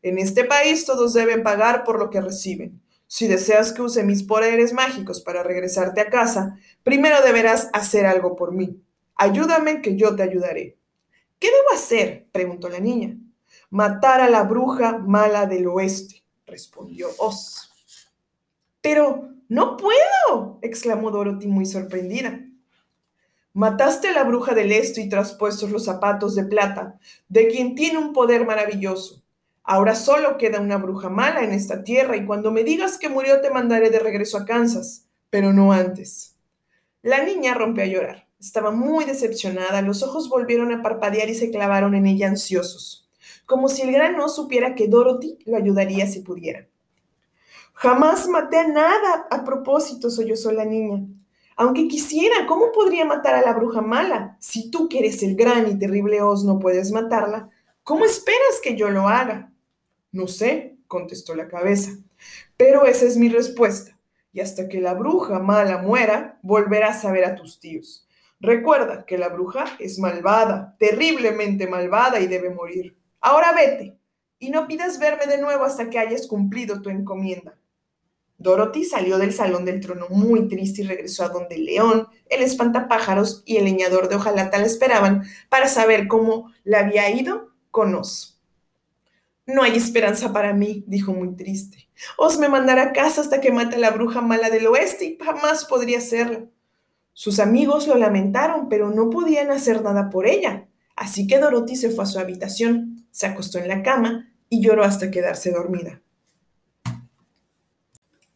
En 0.00 0.16
este 0.16 0.42
país 0.44 0.86
todos 0.86 1.12
deben 1.12 1.42
pagar 1.42 1.84
por 1.84 1.98
lo 1.98 2.08
que 2.08 2.22
reciben. 2.22 2.80
Si 3.06 3.26
deseas 3.28 3.74
que 3.74 3.82
use 3.82 4.04
mis 4.04 4.22
poderes 4.22 4.72
mágicos 4.72 5.20
para 5.20 5.42
regresarte 5.42 6.00
a 6.00 6.08
casa, 6.08 6.58
primero 6.82 7.20
deberás 7.22 7.68
hacer 7.74 8.06
algo 8.06 8.36
por 8.36 8.52
mí. 8.52 8.82
Ayúdame 9.16 9.82
que 9.82 9.96
yo 9.96 10.16
te 10.16 10.22
ayudaré. 10.22 10.78
¿Qué 11.38 11.48
debo 11.48 11.74
hacer? 11.74 12.26
preguntó 12.32 12.70
la 12.70 12.80
niña. 12.80 13.18
Matar 13.68 14.22
a 14.22 14.30
la 14.30 14.44
bruja 14.44 14.96
mala 14.96 15.44
del 15.44 15.66
oeste, 15.66 16.24
respondió 16.46 17.08
Oz. 17.18 17.70
Pero 18.80 19.28
no 19.50 19.76
puedo, 19.76 20.58
exclamó 20.62 21.10
Dorothy 21.10 21.48
muy 21.48 21.66
sorprendida. 21.66 22.40
Mataste 23.54 24.08
a 24.08 24.12
la 24.12 24.24
bruja 24.24 24.54
del 24.54 24.72
este 24.72 25.00
y 25.00 25.08
traspuestos 25.08 25.70
los 25.70 25.86
zapatos 25.86 26.34
de 26.34 26.44
plata, 26.44 26.98
de 27.28 27.48
quien 27.48 27.74
tiene 27.74 27.98
un 27.98 28.12
poder 28.12 28.44
maravilloso. 28.44 29.22
Ahora 29.62 29.94
solo 29.94 30.36
queda 30.36 30.60
una 30.60 30.76
bruja 30.76 31.08
mala 31.08 31.42
en 31.42 31.52
esta 31.52 31.82
tierra 31.82 32.16
y 32.16 32.26
cuando 32.26 32.52
me 32.52 32.64
digas 32.64 32.98
que 32.98 33.08
murió 33.08 33.40
te 33.40 33.50
mandaré 33.50 33.88
de 33.88 34.00
regreso 34.00 34.36
a 34.36 34.44
Kansas, 34.44 35.06
pero 35.30 35.54
no 35.54 35.72
antes. 35.72 36.36
La 37.00 37.24
niña 37.24 37.54
rompió 37.54 37.84
a 37.84 37.86
llorar. 37.86 38.28
Estaba 38.38 38.70
muy 38.70 39.06
decepcionada, 39.06 39.80
los 39.80 40.02
ojos 40.02 40.28
volvieron 40.28 40.70
a 40.70 40.82
parpadear 40.82 41.30
y 41.30 41.34
se 41.34 41.50
clavaron 41.50 41.94
en 41.94 42.06
ella 42.06 42.28
ansiosos 42.28 43.04
como 43.46 43.68
si 43.68 43.82
el 43.82 43.92
gran 43.92 44.16
no 44.16 44.28
supiera 44.28 44.74
que 44.74 44.88
Dorothy 44.88 45.38
lo 45.46 45.56
ayudaría 45.56 46.06
si 46.06 46.20
pudiera. 46.20 46.66
Jamás 47.74 48.28
maté 48.28 48.58
a 48.58 48.68
nada 48.68 49.26
a 49.30 49.44
propósito, 49.44 50.10
sollozó 50.10 50.52
la 50.52 50.64
niña. 50.64 51.04
Aunque 51.56 51.86
quisiera, 51.86 52.46
¿cómo 52.46 52.72
podría 52.72 53.04
matar 53.04 53.34
a 53.34 53.42
la 53.42 53.52
bruja 53.52 53.80
mala? 53.80 54.36
Si 54.40 54.70
tú 54.70 54.88
que 54.88 54.98
eres 54.98 55.22
el 55.22 55.36
gran 55.36 55.70
y 55.70 55.78
terrible 55.78 56.20
Oz 56.20 56.44
no 56.44 56.58
puedes 56.58 56.90
matarla, 56.90 57.48
¿cómo 57.84 58.04
esperas 58.04 58.60
que 58.62 58.76
yo 58.76 58.90
lo 58.90 59.08
haga? 59.08 59.52
No 60.10 60.26
sé, 60.26 60.76
contestó 60.88 61.34
la 61.34 61.48
cabeza, 61.48 61.92
pero 62.56 62.86
esa 62.86 63.06
es 63.06 63.16
mi 63.16 63.28
respuesta. 63.28 63.98
Y 64.32 64.40
hasta 64.40 64.68
que 64.68 64.80
la 64.80 64.94
bruja 64.94 65.38
mala 65.38 65.78
muera, 65.78 66.40
volverás 66.42 67.04
a 67.04 67.12
ver 67.12 67.24
a 67.24 67.36
tus 67.36 67.60
tíos. 67.60 68.08
Recuerda 68.40 69.06
que 69.06 69.16
la 69.16 69.28
bruja 69.28 69.64
es 69.78 69.98
malvada, 69.98 70.74
terriblemente 70.78 71.68
malvada 71.68 72.18
y 72.18 72.26
debe 72.26 72.50
morir. 72.50 72.96
Ahora 73.20 73.52
vete 73.52 73.96
y 74.38 74.50
no 74.50 74.66
pidas 74.66 74.98
verme 74.98 75.26
de 75.26 75.38
nuevo 75.38 75.64
hasta 75.64 75.88
que 75.88 75.98
hayas 75.98 76.26
cumplido 76.26 76.82
tu 76.82 76.90
encomienda. 76.90 77.56
Dorothy 78.44 78.84
salió 78.84 79.16
del 79.16 79.32
salón 79.32 79.64
del 79.64 79.80
trono 79.80 80.06
muy 80.10 80.48
triste 80.48 80.82
y 80.82 80.86
regresó 80.86 81.24
a 81.24 81.30
donde 81.30 81.54
el 81.54 81.64
león, 81.64 82.08
el 82.28 82.42
espantapájaros 82.42 83.42
y 83.46 83.56
el 83.56 83.64
leñador 83.64 84.10
de 84.10 84.16
hojalata 84.16 84.58
la 84.58 84.66
esperaban 84.66 85.24
para 85.48 85.66
saber 85.66 86.08
cómo 86.08 86.52
le 86.62 86.76
había 86.76 87.10
ido 87.10 87.54
con 87.70 87.94
Oz. 87.94 88.38
No 89.46 89.62
hay 89.62 89.76
esperanza 89.76 90.34
para 90.34 90.52
mí, 90.52 90.84
dijo 90.86 91.14
muy 91.14 91.34
triste. 91.34 91.88
Os 92.18 92.38
me 92.38 92.50
mandará 92.50 92.82
a 92.82 92.92
casa 92.92 93.22
hasta 93.22 93.40
que 93.40 93.50
mate 93.50 93.76
a 93.76 93.78
la 93.78 93.90
bruja 93.92 94.20
mala 94.20 94.50
del 94.50 94.66
oeste 94.66 95.06
y 95.06 95.18
jamás 95.24 95.64
podría 95.64 95.96
hacerlo. 95.96 96.50
Sus 97.14 97.40
amigos 97.40 97.86
lo 97.86 97.96
lamentaron, 97.96 98.68
pero 98.68 98.90
no 98.90 99.08
podían 99.08 99.50
hacer 99.52 99.80
nada 99.82 100.10
por 100.10 100.26
ella. 100.26 100.68
Así 100.96 101.26
que 101.26 101.38
Dorothy 101.38 101.76
se 101.76 101.88
fue 101.88 102.04
a 102.04 102.06
su 102.06 102.18
habitación, 102.18 103.06
se 103.10 103.26
acostó 103.26 103.58
en 103.58 103.68
la 103.68 103.82
cama 103.82 104.30
y 104.50 104.60
lloró 104.60 104.84
hasta 104.84 105.10
quedarse 105.10 105.50
dormida. 105.50 106.02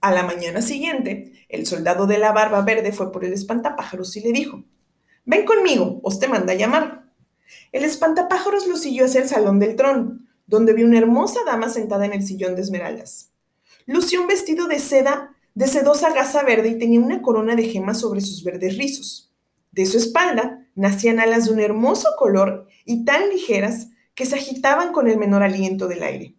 A 0.00 0.12
la 0.12 0.22
mañana 0.22 0.62
siguiente, 0.62 1.32
el 1.48 1.66
soldado 1.66 2.06
de 2.06 2.18
la 2.18 2.30
barba 2.30 2.62
verde 2.62 2.92
fue 2.92 3.10
por 3.10 3.24
el 3.24 3.32
espantapájaros 3.32 4.16
y 4.16 4.20
le 4.20 4.32
dijo, 4.32 4.62
Ven 5.24 5.44
conmigo, 5.44 6.00
os 6.04 6.20
te 6.20 6.28
manda 6.28 6.52
a 6.52 6.56
llamar. 6.56 7.10
El 7.72 7.84
espantapájaros 7.84 8.66
lo 8.68 8.76
siguió 8.76 9.06
hacia 9.06 9.20
el 9.20 9.28
salón 9.28 9.58
del 9.58 9.74
trono, 9.74 10.18
donde 10.46 10.72
vio 10.72 10.86
una 10.86 10.98
hermosa 10.98 11.40
dama 11.44 11.68
sentada 11.68 12.06
en 12.06 12.12
el 12.12 12.22
sillón 12.22 12.54
de 12.54 12.62
esmeraldas. 12.62 13.32
Lució 13.86 14.20
un 14.20 14.28
vestido 14.28 14.68
de 14.68 14.78
seda, 14.78 15.34
de 15.54 15.66
sedosa 15.66 16.12
gasa 16.12 16.44
verde 16.44 16.68
y 16.68 16.78
tenía 16.78 17.00
una 17.00 17.20
corona 17.20 17.56
de 17.56 17.64
gemas 17.64 18.00
sobre 18.00 18.20
sus 18.20 18.44
verdes 18.44 18.78
rizos. 18.78 19.34
De 19.72 19.84
su 19.84 19.98
espalda 19.98 20.66
nacían 20.76 21.18
alas 21.18 21.46
de 21.46 21.52
un 21.52 21.60
hermoso 21.60 22.10
color 22.16 22.68
y 22.84 23.04
tan 23.04 23.28
ligeras 23.30 23.88
que 24.14 24.26
se 24.26 24.36
agitaban 24.36 24.92
con 24.92 25.08
el 25.08 25.18
menor 25.18 25.42
aliento 25.42 25.88
del 25.88 26.04
aire. 26.04 26.37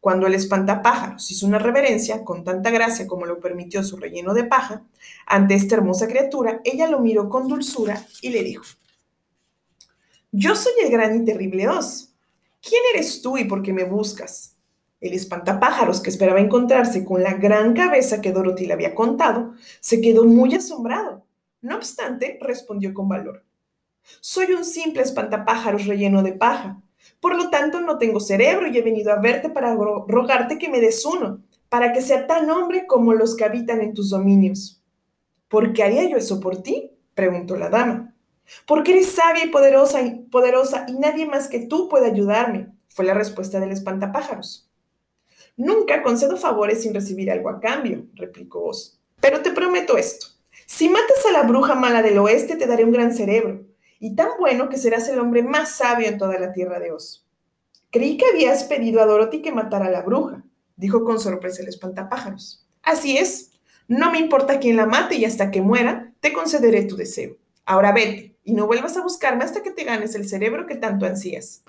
Cuando 0.00 0.26
el 0.26 0.34
espantapájaros 0.34 1.30
hizo 1.30 1.46
una 1.46 1.58
reverencia, 1.58 2.24
con 2.24 2.42
tanta 2.42 2.70
gracia 2.70 3.06
como 3.06 3.26
lo 3.26 3.38
permitió 3.38 3.82
su 3.84 3.98
relleno 3.98 4.32
de 4.32 4.44
paja, 4.44 4.84
ante 5.26 5.54
esta 5.54 5.74
hermosa 5.74 6.08
criatura, 6.08 6.60
ella 6.64 6.88
lo 6.88 7.00
miró 7.00 7.28
con 7.28 7.48
dulzura 7.48 8.06
y 8.22 8.30
le 8.30 8.42
dijo, 8.42 8.64
Yo 10.32 10.56
soy 10.56 10.72
el 10.82 10.90
gran 10.90 11.20
y 11.20 11.24
terrible 11.24 11.68
Oz. 11.68 12.14
¿Quién 12.62 12.80
eres 12.94 13.20
tú 13.20 13.36
y 13.36 13.44
por 13.44 13.62
qué 13.62 13.72
me 13.72 13.84
buscas? 13.84 14.56
El 15.00 15.14
espantapájaros, 15.14 16.00
que 16.00 16.10
esperaba 16.10 16.40
encontrarse 16.40 17.04
con 17.04 17.22
la 17.22 17.34
gran 17.34 17.74
cabeza 17.74 18.20
que 18.20 18.32
Dorothy 18.32 18.66
le 18.66 18.74
había 18.74 18.94
contado, 18.94 19.54
se 19.80 20.00
quedó 20.00 20.24
muy 20.24 20.54
asombrado. 20.54 21.24
No 21.62 21.76
obstante, 21.76 22.38
respondió 22.40 22.92
con 22.94 23.08
valor. 23.08 23.44
Soy 24.20 24.52
un 24.52 24.64
simple 24.64 25.02
espantapájaros 25.02 25.86
relleno 25.86 26.22
de 26.22 26.32
paja. 26.32 26.82
Por 27.20 27.36
lo 27.36 27.50
tanto, 27.50 27.80
no 27.80 27.98
tengo 27.98 28.20
cerebro 28.20 28.66
y 28.66 28.78
he 28.78 28.82
venido 28.82 29.12
a 29.12 29.20
verte 29.20 29.50
para 29.50 29.74
rogarte 29.74 30.58
que 30.58 30.68
me 30.68 30.80
des 30.80 31.04
uno, 31.04 31.42
para 31.68 31.92
que 31.92 32.02
sea 32.02 32.26
tan 32.26 32.50
hombre 32.50 32.86
como 32.86 33.14
los 33.14 33.36
que 33.36 33.44
habitan 33.44 33.80
en 33.80 33.94
tus 33.94 34.10
dominios. 34.10 34.82
¿Por 35.48 35.72
qué 35.72 35.82
haría 35.82 36.08
yo 36.08 36.16
eso 36.16 36.40
por 36.40 36.62
ti? 36.62 36.92
preguntó 37.14 37.56
la 37.56 37.68
dama. 37.68 38.14
Porque 38.66 38.92
eres 38.92 39.12
sabia 39.12 39.44
y 39.44 39.48
poderosa 39.48 40.00
y 40.02 40.20
poderosa 40.30 40.86
y 40.88 40.94
nadie 40.94 41.26
más 41.26 41.48
que 41.48 41.60
tú 41.60 41.88
puede 41.88 42.06
ayudarme, 42.06 42.68
fue 42.88 43.04
la 43.04 43.14
respuesta 43.14 43.60
del 43.60 43.70
espantapájaros. 43.70 44.68
Nunca 45.56 46.02
concedo 46.02 46.36
favores 46.36 46.82
sin 46.82 46.94
recibir 46.94 47.30
algo 47.30 47.50
a 47.50 47.60
cambio, 47.60 48.06
replicó 48.14 48.64
Oz. 48.64 48.98
Pero 49.20 49.42
te 49.42 49.50
prometo 49.50 49.98
esto. 49.98 50.28
Si 50.66 50.88
matas 50.88 51.26
a 51.28 51.32
la 51.32 51.42
bruja 51.42 51.74
mala 51.74 52.02
del 52.02 52.18
oeste, 52.18 52.56
te 52.56 52.66
daré 52.66 52.84
un 52.84 52.92
gran 52.92 53.14
cerebro 53.14 53.69
y 54.00 54.16
tan 54.16 54.30
bueno 54.40 54.68
que 54.70 54.78
serás 54.78 55.08
el 55.08 55.20
hombre 55.20 55.42
más 55.42 55.76
sabio 55.76 56.08
en 56.08 56.18
toda 56.18 56.38
la 56.40 56.52
tierra 56.52 56.80
de 56.80 56.90
Oz. 56.90 57.24
Creí 57.90 58.16
que 58.16 58.24
habías 58.26 58.64
pedido 58.64 59.02
a 59.02 59.06
Dorothy 59.06 59.42
que 59.42 59.52
matara 59.52 59.86
a 59.86 59.90
la 59.90 60.02
bruja, 60.02 60.42
dijo 60.76 61.04
con 61.04 61.20
sorpresa 61.20 61.62
el 61.62 61.68
espantapájaros. 61.68 62.66
Así 62.82 63.18
es, 63.18 63.52
no 63.86 64.10
me 64.10 64.18
importa 64.18 64.58
quién 64.58 64.76
la 64.76 64.86
mate 64.86 65.16
y 65.16 65.26
hasta 65.26 65.50
que 65.50 65.60
muera, 65.60 66.12
te 66.20 66.32
concederé 66.32 66.82
tu 66.84 66.96
deseo. 66.96 67.36
Ahora 67.66 67.92
vete 67.92 68.34
y 68.42 68.54
no 68.54 68.66
vuelvas 68.66 68.96
a 68.96 69.02
buscarme 69.02 69.44
hasta 69.44 69.62
que 69.62 69.70
te 69.70 69.84
ganes 69.84 70.14
el 70.14 70.26
cerebro 70.26 70.66
que 70.66 70.76
tanto 70.76 71.04
ansías. 71.04 71.62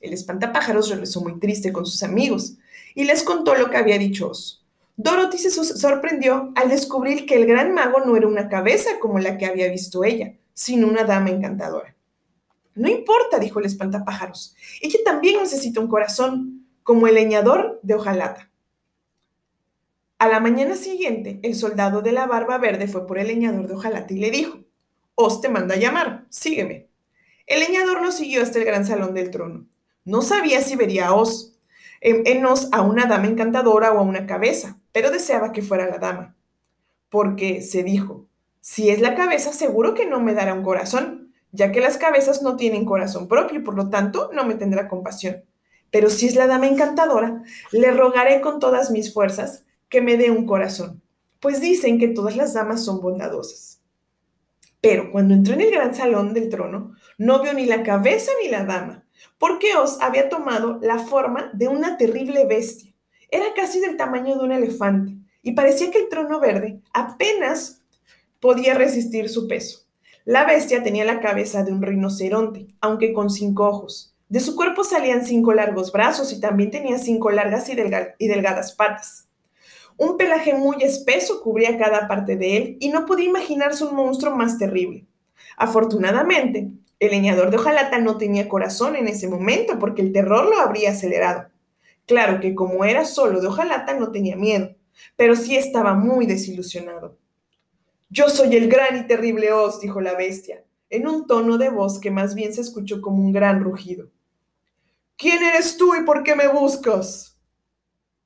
El 0.00 0.14
espantapájaros 0.14 0.88
regresó 0.88 1.20
muy 1.20 1.38
triste 1.38 1.72
con 1.72 1.84
sus 1.84 2.02
amigos 2.02 2.56
y 2.94 3.04
les 3.04 3.22
contó 3.22 3.54
lo 3.54 3.68
que 3.68 3.76
había 3.76 3.98
dicho 3.98 4.30
Oz. 4.30 4.64
Dorothy 4.96 5.38
se 5.38 5.50
sorprendió 5.50 6.52
al 6.54 6.70
descubrir 6.70 7.26
que 7.26 7.34
el 7.34 7.46
gran 7.46 7.74
mago 7.74 8.00
no 8.00 8.16
era 8.16 8.28
una 8.28 8.48
cabeza 8.48 8.98
como 9.00 9.18
la 9.18 9.36
que 9.36 9.46
había 9.46 9.68
visto 9.68 10.04
ella, 10.04 10.34
sino 10.54 10.86
una 10.86 11.04
dama 11.04 11.30
encantadora. 11.30 11.94
No 12.74 12.88
importa, 12.88 13.38
dijo 13.38 13.58
el 13.60 13.66
espantapájaros. 13.66 14.56
Ella 14.80 14.98
también 15.04 15.38
necesita 15.40 15.80
un 15.80 15.88
corazón, 15.88 16.66
como 16.82 17.06
el 17.06 17.14
leñador 17.14 17.80
de 17.82 17.94
hojalata. 17.94 18.50
A 20.18 20.28
la 20.28 20.40
mañana 20.40 20.76
siguiente, 20.76 21.40
el 21.42 21.54
soldado 21.54 22.02
de 22.02 22.12
la 22.12 22.26
barba 22.26 22.58
verde 22.58 22.88
fue 22.88 23.06
por 23.06 23.18
el 23.18 23.26
leñador 23.26 23.66
de 23.66 23.74
hojalata 23.74 24.14
y 24.14 24.18
le 24.18 24.30
dijo, 24.30 24.58
Os 25.14 25.40
te 25.40 25.48
manda 25.48 25.74
a 25.74 25.78
llamar, 25.78 26.26
sígueme. 26.30 26.88
El 27.46 27.60
leñador 27.60 28.00
lo 28.00 28.10
siguió 28.10 28.42
hasta 28.42 28.58
el 28.58 28.64
gran 28.64 28.86
salón 28.86 29.14
del 29.14 29.30
trono. 29.30 29.66
No 30.04 30.22
sabía 30.22 30.62
si 30.62 30.76
vería 30.76 31.08
a 31.08 31.22
en 32.00 32.46
Os 32.46 32.68
a 32.72 32.82
una 32.82 33.06
dama 33.06 33.26
encantadora 33.26 33.92
o 33.92 33.98
a 33.98 34.02
una 34.02 34.26
cabeza, 34.26 34.78
pero 34.92 35.10
deseaba 35.10 35.52
que 35.52 35.62
fuera 35.62 35.88
la 35.88 35.98
dama. 35.98 36.36
Porque, 37.08 37.62
se 37.62 37.82
dijo, 37.82 38.26
si 38.66 38.88
es 38.88 39.02
la 39.02 39.14
cabeza, 39.14 39.52
seguro 39.52 39.92
que 39.92 40.06
no 40.06 40.20
me 40.20 40.32
dará 40.32 40.54
un 40.54 40.62
corazón, 40.62 41.34
ya 41.52 41.70
que 41.70 41.82
las 41.82 41.98
cabezas 41.98 42.40
no 42.40 42.56
tienen 42.56 42.86
corazón 42.86 43.28
propio 43.28 43.58
y 43.58 43.62
por 43.62 43.74
lo 43.74 43.90
tanto 43.90 44.30
no 44.32 44.46
me 44.46 44.54
tendrá 44.54 44.88
compasión. 44.88 45.44
Pero 45.90 46.08
si 46.08 46.26
es 46.26 46.34
la 46.34 46.46
dama 46.46 46.66
encantadora, 46.66 47.42
le 47.72 47.90
rogaré 47.90 48.40
con 48.40 48.60
todas 48.60 48.90
mis 48.90 49.12
fuerzas 49.12 49.66
que 49.90 50.00
me 50.00 50.16
dé 50.16 50.30
un 50.30 50.46
corazón, 50.46 51.02
pues 51.40 51.60
dicen 51.60 51.98
que 51.98 52.08
todas 52.08 52.38
las 52.38 52.54
damas 52.54 52.82
son 52.82 53.02
bondadosas. 53.02 53.82
Pero 54.80 55.12
cuando 55.12 55.34
entró 55.34 55.52
en 55.52 55.60
el 55.60 55.70
gran 55.70 55.94
salón 55.94 56.32
del 56.32 56.48
trono, 56.48 56.94
no 57.18 57.42
vio 57.42 57.52
ni 57.52 57.66
la 57.66 57.82
cabeza 57.82 58.32
ni 58.42 58.48
la 58.48 58.64
dama, 58.64 59.04
porque 59.36 59.76
Os 59.76 60.00
había 60.00 60.30
tomado 60.30 60.78
la 60.80 60.98
forma 60.98 61.50
de 61.52 61.68
una 61.68 61.98
terrible 61.98 62.46
bestia. 62.46 62.94
Era 63.30 63.44
casi 63.54 63.78
del 63.80 63.98
tamaño 63.98 64.38
de 64.38 64.44
un 64.44 64.52
elefante 64.52 65.18
y 65.42 65.52
parecía 65.52 65.90
que 65.90 65.98
el 65.98 66.08
trono 66.08 66.40
verde 66.40 66.80
apenas 66.94 67.83
podía 68.44 68.74
resistir 68.74 69.30
su 69.30 69.48
peso. 69.48 69.86
La 70.26 70.44
bestia 70.44 70.82
tenía 70.82 71.06
la 71.06 71.20
cabeza 71.20 71.64
de 71.64 71.72
un 71.72 71.80
rinoceronte, 71.80 72.66
aunque 72.82 73.14
con 73.14 73.30
cinco 73.30 73.66
ojos. 73.66 74.14
De 74.28 74.38
su 74.38 74.54
cuerpo 74.54 74.84
salían 74.84 75.24
cinco 75.24 75.54
largos 75.54 75.90
brazos 75.90 76.30
y 76.30 76.40
también 76.40 76.70
tenía 76.70 76.98
cinco 76.98 77.30
largas 77.30 77.70
y, 77.70 77.74
delgadas 77.74 78.72
patas. 78.72 79.28
Un 79.96 80.18
pelaje 80.18 80.52
muy 80.52 80.82
espeso 80.82 81.40
cubría 81.40 81.78
cada 81.78 82.06
parte 82.06 82.36
de 82.36 82.58
él 82.58 82.76
y 82.80 82.90
no 82.90 83.06
podía 83.06 83.30
imaginarse 83.30 83.82
un 83.82 83.96
monstruo 83.96 84.36
más 84.36 84.58
terrible. 84.58 85.06
Afortunadamente, 85.56 86.68
el 87.00 87.12
leñador 87.12 87.50
de 87.50 87.56
hojalata 87.56 87.96
no 87.96 88.18
tenía 88.18 88.46
corazón 88.46 88.94
en 88.94 89.08
ese 89.08 89.26
momento 89.26 89.78
porque 89.78 90.02
el 90.02 90.12
terror 90.12 90.50
lo 90.50 90.60
habría 90.60 90.90
acelerado. 90.90 91.46
Claro 92.04 92.40
que 92.40 92.54
como 92.54 92.84
era 92.84 93.06
solo 93.06 93.40
de 93.40 93.46
hojalata 93.46 93.94
no 93.94 94.12
tenía 94.12 94.36
miedo, 94.36 94.74
pero 95.16 95.34
sí 95.34 95.56
estaba 95.56 95.94
muy 95.94 96.26
desilusionado. 96.26 97.16
Yo 98.14 98.28
soy 98.28 98.54
el 98.54 98.68
gran 98.68 98.96
y 98.96 99.08
terrible 99.08 99.52
Oz, 99.52 99.80
dijo 99.80 100.00
la 100.00 100.14
bestia, 100.14 100.64
en 100.88 101.08
un 101.08 101.26
tono 101.26 101.58
de 101.58 101.68
voz 101.68 101.98
que 101.98 102.12
más 102.12 102.36
bien 102.36 102.54
se 102.54 102.60
escuchó 102.60 103.00
como 103.00 103.20
un 103.20 103.32
gran 103.32 103.60
rugido. 103.60 104.08
¿Quién 105.16 105.42
eres 105.42 105.76
tú 105.76 105.96
y 105.96 106.04
por 106.04 106.22
qué 106.22 106.36
me 106.36 106.46
buscas? 106.46 107.36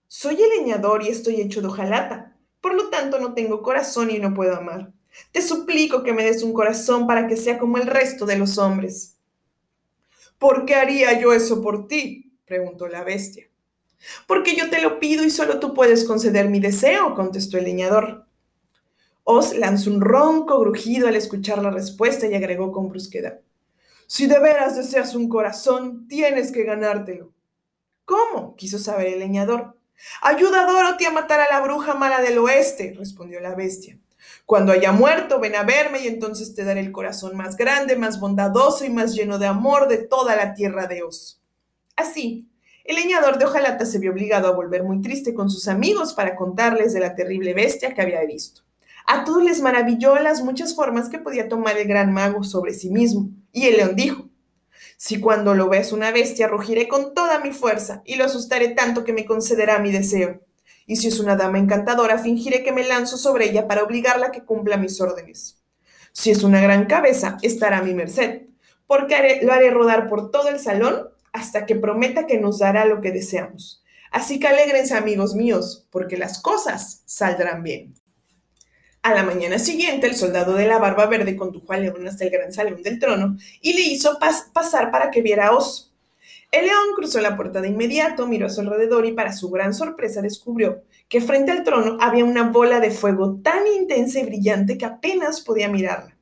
Soy 0.06 0.34
el 0.42 0.58
leñador 0.58 1.02
y 1.02 1.08
estoy 1.08 1.40
hecho 1.40 1.62
de 1.62 1.68
hojalata, 1.68 2.36
por 2.60 2.74
lo 2.74 2.90
tanto 2.90 3.18
no 3.18 3.32
tengo 3.32 3.62
corazón 3.62 4.10
y 4.10 4.18
no 4.18 4.34
puedo 4.34 4.54
amar. 4.56 4.92
Te 5.32 5.40
suplico 5.40 6.02
que 6.02 6.12
me 6.12 6.22
des 6.22 6.42
un 6.42 6.52
corazón 6.52 7.06
para 7.06 7.26
que 7.26 7.38
sea 7.38 7.58
como 7.58 7.78
el 7.78 7.86
resto 7.86 8.26
de 8.26 8.36
los 8.36 8.58
hombres. 8.58 9.16
¿Por 10.36 10.66
qué 10.66 10.74
haría 10.74 11.18
yo 11.18 11.32
eso 11.32 11.62
por 11.62 11.88
ti? 11.88 12.38
preguntó 12.44 12.88
la 12.88 13.04
bestia. 13.04 13.48
Porque 14.26 14.54
yo 14.54 14.68
te 14.68 14.82
lo 14.82 14.98
pido 14.98 15.24
y 15.24 15.30
solo 15.30 15.58
tú 15.58 15.72
puedes 15.72 16.04
conceder 16.04 16.50
mi 16.50 16.60
deseo, 16.60 17.14
contestó 17.14 17.56
el 17.56 17.64
leñador. 17.64 18.27
Oz 19.30 19.54
lanzó 19.54 19.90
un 19.90 20.00
ronco 20.00 20.58
grujido 20.58 21.06
al 21.06 21.14
escuchar 21.14 21.62
la 21.62 21.70
respuesta 21.70 22.26
y 22.26 22.34
agregó 22.34 22.72
con 22.72 22.88
brusquedad. 22.88 23.40
Si 24.06 24.26
de 24.26 24.38
veras 24.38 24.74
deseas 24.74 25.14
un 25.14 25.28
corazón, 25.28 26.08
tienes 26.08 26.50
que 26.50 26.64
ganártelo. 26.64 27.30
¿Cómo? 28.06 28.56
quiso 28.56 28.78
saber 28.78 29.08
el 29.08 29.18
leñador. 29.18 29.76
Ayuda 30.22 30.62
a 30.62 30.72
Dorothy 30.72 31.04
a 31.04 31.10
matar 31.10 31.40
a 31.40 31.50
la 31.50 31.60
bruja 31.60 31.92
mala 31.92 32.22
del 32.22 32.38
oeste, 32.38 32.94
respondió 32.96 33.38
la 33.40 33.54
bestia. 33.54 33.98
Cuando 34.46 34.72
haya 34.72 34.92
muerto, 34.92 35.38
ven 35.40 35.56
a 35.56 35.62
verme 35.62 36.02
y 36.02 36.06
entonces 36.06 36.54
te 36.54 36.64
daré 36.64 36.80
el 36.80 36.90
corazón 36.90 37.36
más 37.36 37.58
grande, 37.58 37.96
más 37.96 38.18
bondadoso 38.18 38.86
y 38.86 38.88
más 38.88 39.14
lleno 39.14 39.38
de 39.38 39.44
amor 39.44 39.88
de 39.88 39.98
toda 39.98 40.36
la 40.36 40.54
tierra 40.54 40.86
de 40.86 41.02
Oz. 41.02 41.42
Así, 41.96 42.48
el 42.82 42.96
leñador 42.96 43.36
de 43.36 43.44
hojalata 43.44 43.84
se 43.84 43.98
vio 43.98 44.10
obligado 44.10 44.48
a 44.48 44.52
volver 44.52 44.84
muy 44.84 45.02
triste 45.02 45.34
con 45.34 45.50
sus 45.50 45.68
amigos 45.68 46.14
para 46.14 46.34
contarles 46.34 46.94
de 46.94 47.00
la 47.00 47.14
terrible 47.14 47.52
bestia 47.52 47.92
que 47.92 48.00
había 48.00 48.24
visto. 48.24 48.62
A 49.08 49.24
todos 49.24 49.42
les 49.42 49.60
maravilló 49.60 50.16
las 50.20 50.42
muchas 50.42 50.76
formas 50.76 51.08
que 51.08 51.18
podía 51.18 51.48
tomar 51.48 51.76
el 51.76 51.88
gran 51.88 52.12
mago 52.12 52.44
sobre 52.44 52.74
sí 52.74 52.90
mismo, 52.90 53.30
y 53.50 53.66
el 53.66 53.78
león 53.78 53.96
dijo, 53.96 54.28
si 54.96 55.18
cuando 55.18 55.54
lo 55.54 55.68
ves 55.68 55.92
una 55.92 56.12
bestia, 56.12 56.46
rugiré 56.46 56.86
con 56.86 57.14
toda 57.14 57.40
mi 57.40 57.52
fuerza 57.52 58.02
y 58.04 58.14
lo 58.14 58.24
asustaré 58.24 58.68
tanto 58.68 59.04
que 59.04 59.12
me 59.12 59.24
concederá 59.24 59.78
mi 59.80 59.90
deseo 59.90 60.40
y 60.88 60.96
si 60.96 61.08
es 61.08 61.20
una 61.20 61.36
dama 61.36 61.58
encantadora, 61.58 62.18
fingiré 62.18 62.64
que 62.64 62.72
me 62.72 62.82
lanzo 62.82 63.18
sobre 63.18 63.50
ella 63.50 63.68
para 63.68 63.82
obligarla 63.82 64.28
a 64.28 64.30
que 64.32 64.44
cumpla 64.44 64.78
mis 64.78 64.98
órdenes. 65.02 65.60
Si 66.12 66.30
es 66.30 66.42
una 66.42 66.62
gran 66.62 66.86
cabeza, 66.86 67.36
estará 67.42 67.78
a 67.78 67.82
mi 67.82 67.92
merced, 67.92 68.46
porque 68.86 69.40
lo 69.42 69.52
haré 69.52 69.68
rodar 69.68 70.08
por 70.08 70.30
todo 70.30 70.48
el 70.48 70.58
salón 70.58 71.08
hasta 71.34 71.66
que 71.66 71.76
prometa 71.76 72.26
que 72.26 72.40
nos 72.40 72.58
dará 72.58 72.86
lo 72.86 73.02
que 73.02 73.12
deseamos. 73.12 73.84
Así 74.10 74.40
que 74.40 74.48
alégrense, 74.48 74.94
amigos 74.94 75.34
míos, 75.34 75.86
porque 75.90 76.16
las 76.16 76.40
cosas 76.40 77.02
saldrán 77.04 77.62
bien. 77.62 77.94
A 79.02 79.14
la 79.14 79.22
mañana 79.22 79.58
siguiente, 79.58 80.06
el 80.06 80.16
soldado 80.16 80.54
de 80.54 80.66
la 80.66 80.78
barba 80.78 81.06
verde 81.06 81.36
condujo 81.36 81.72
a 81.72 81.78
León 81.78 82.06
hasta 82.06 82.24
el 82.24 82.30
gran 82.30 82.52
salón 82.52 82.82
del 82.82 82.98
trono 82.98 83.36
y 83.60 83.74
le 83.74 83.82
hizo 83.82 84.18
pasar 84.18 84.90
para 84.90 85.10
que 85.10 85.22
viera 85.22 85.48
a 85.48 85.56
Oz. 85.56 85.92
El 86.50 86.66
león 86.66 86.94
cruzó 86.96 87.20
la 87.20 87.36
puerta 87.36 87.60
de 87.60 87.68
inmediato, 87.68 88.26
miró 88.26 88.46
a 88.46 88.50
su 88.50 88.62
alrededor 88.62 89.04
y 89.04 89.12
para 89.12 89.34
su 89.34 89.50
gran 89.50 89.74
sorpresa 89.74 90.22
descubrió 90.22 90.82
que 91.08 91.20
frente 91.20 91.52
al 91.52 91.62
trono 91.62 91.98
había 92.00 92.24
una 92.24 92.50
bola 92.50 92.80
de 92.80 92.90
fuego 92.90 93.38
tan 93.42 93.66
intensa 93.66 94.20
y 94.20 94.24
brillante 94.24 94.78
que 94.78 94.86
apenas 94.86 95.42
podía 95.42 95.68
mirarla. 95.68 96.16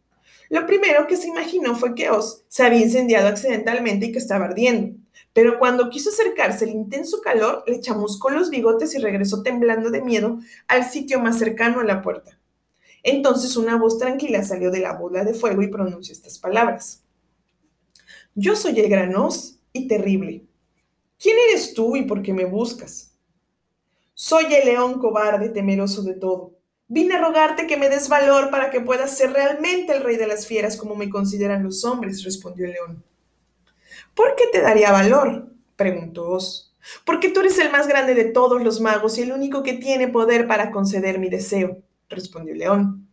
Lo 0.49 0.66
primero 0.66 1.06
que 1.06 1.16
se 1.16 1.28
imaginó 1.28 1.76
fue 1.76 1.95
que 1.95 2.11
Oz 2.11 2.45
se 2.49 2.64
había 2.64 2.80
incendiado 2.80 3.28
accidentalmente 3.28 4.06
y 4.06 4.12
que 4.12 4.18
estaba 4.18 4.45
ardiendo. 4.45 4.97
Pero 5.33 5.59
cuando 5.59 5.90
quiso 5.90 6.11
acercarse 6.11 6.64
el 6.64 6.71
intenso 6.71 7.21
calor, 7.21 7.62
le 7.66 7.80
chamuscó 7.80 8.30
los 8.30 8.50
bigotes 8.50 8.95
y 8.95 8.99
regresó 8.99 9.42
temblando 9.42 9.90
de 9.90 10.02
miedo 10.02 10.40
al 10.66 10.85
sitio 10.85 11.21
más 11.21 11.38
cercano 11.38 11.80
a 11.80 11.85
la 11.85 12.02
puerta. 12.02 12.36
Entonces 13.08 13.56
una 13.56 13.76
voz 13.76 13.98
tranquila 13.98 14.42
salió 14.42 14.72
de 14.72 14.80
la 14.80 14.94
bola 14.94 15.22
de 15.22 15.32
fuego 15.32 15.62
y 15.62 15.68
pronunció 15.68 16.12
estas 16.12 16.40
palabras. 16.40 17.04
Yo 18.35 18.57
soy 18.57 18.81
el 18.81 18.88
gran 18.88 19.14
Oz 19.14 19.61
y 19.72 19.87
terrible. 19.87 20.44
¿Quién 21.16 21.37
eres 21.48 21.72
tú 21.72 21.94
y 21.94 22.02
por 22.02 22.20
qué 22.20 22.33
me 22.33 22.46
buscas? 22.46 23.16
Soy 24.12 24.52
el 24.52 24.64
león 24.64 24.98
cobarde, 24.98 25.50
temeroso 25.50 26.02
de 26.02 26.14
todo. 26.14 26.57
Vine 26.88 27.14
a 27.14 27.20
rogarte 27.20 27.68
que 27.68 27.76
me 27.76 27.88
des 27.88 28.09
valor 28.09 28.50
para 28.50 28.70
que 28.70 28.81
puedas 28.81 29.16
ser 29.16 29.33
realmente 29.33 29.92
el 29.92 30.02
rey 30.02 30.16
de 30.16 30.26
las 30.26 30.44
fieras 30.44 30.76
como 30.76 30.96
me 30.96 31.09
consideran 31.09 31.62
los 31.62 31.85
hombres, 31.85 32.24
respondió 32.24 32.66
el 32.66 32.72
león. 32.72 33.04
¿Por 34.14 34.35
qué 34.35 34.48
te 34.48 34.61
daría 34.61 34.90
valor? 34.90 35.52
preguntó 35.76 36.28
Oz. 36.28 36.74
Porque 37.04 37.28
tú 37.28 37.38
eres 37.38 37.57
el 37.61 37.70
más 37.70 37.87
grande 37.87 38.16
de 38.16 38.24
todos 38.24 38.61
los 38.64 38.81
magos 38.81 39.16
y 39.16 39.22
el 39.22 39.31
único 39.31 39.62
que 39.62 39.74
tiene 39.74 40.09
poder 40.09 40.48
para 40.48 40.72
conceder 40.72 41.20
mi 41.20 41.28
deseo, 41.28 41.83
respondió 42.09 42.53
el 42.53 42.61
león. 42.61 43.09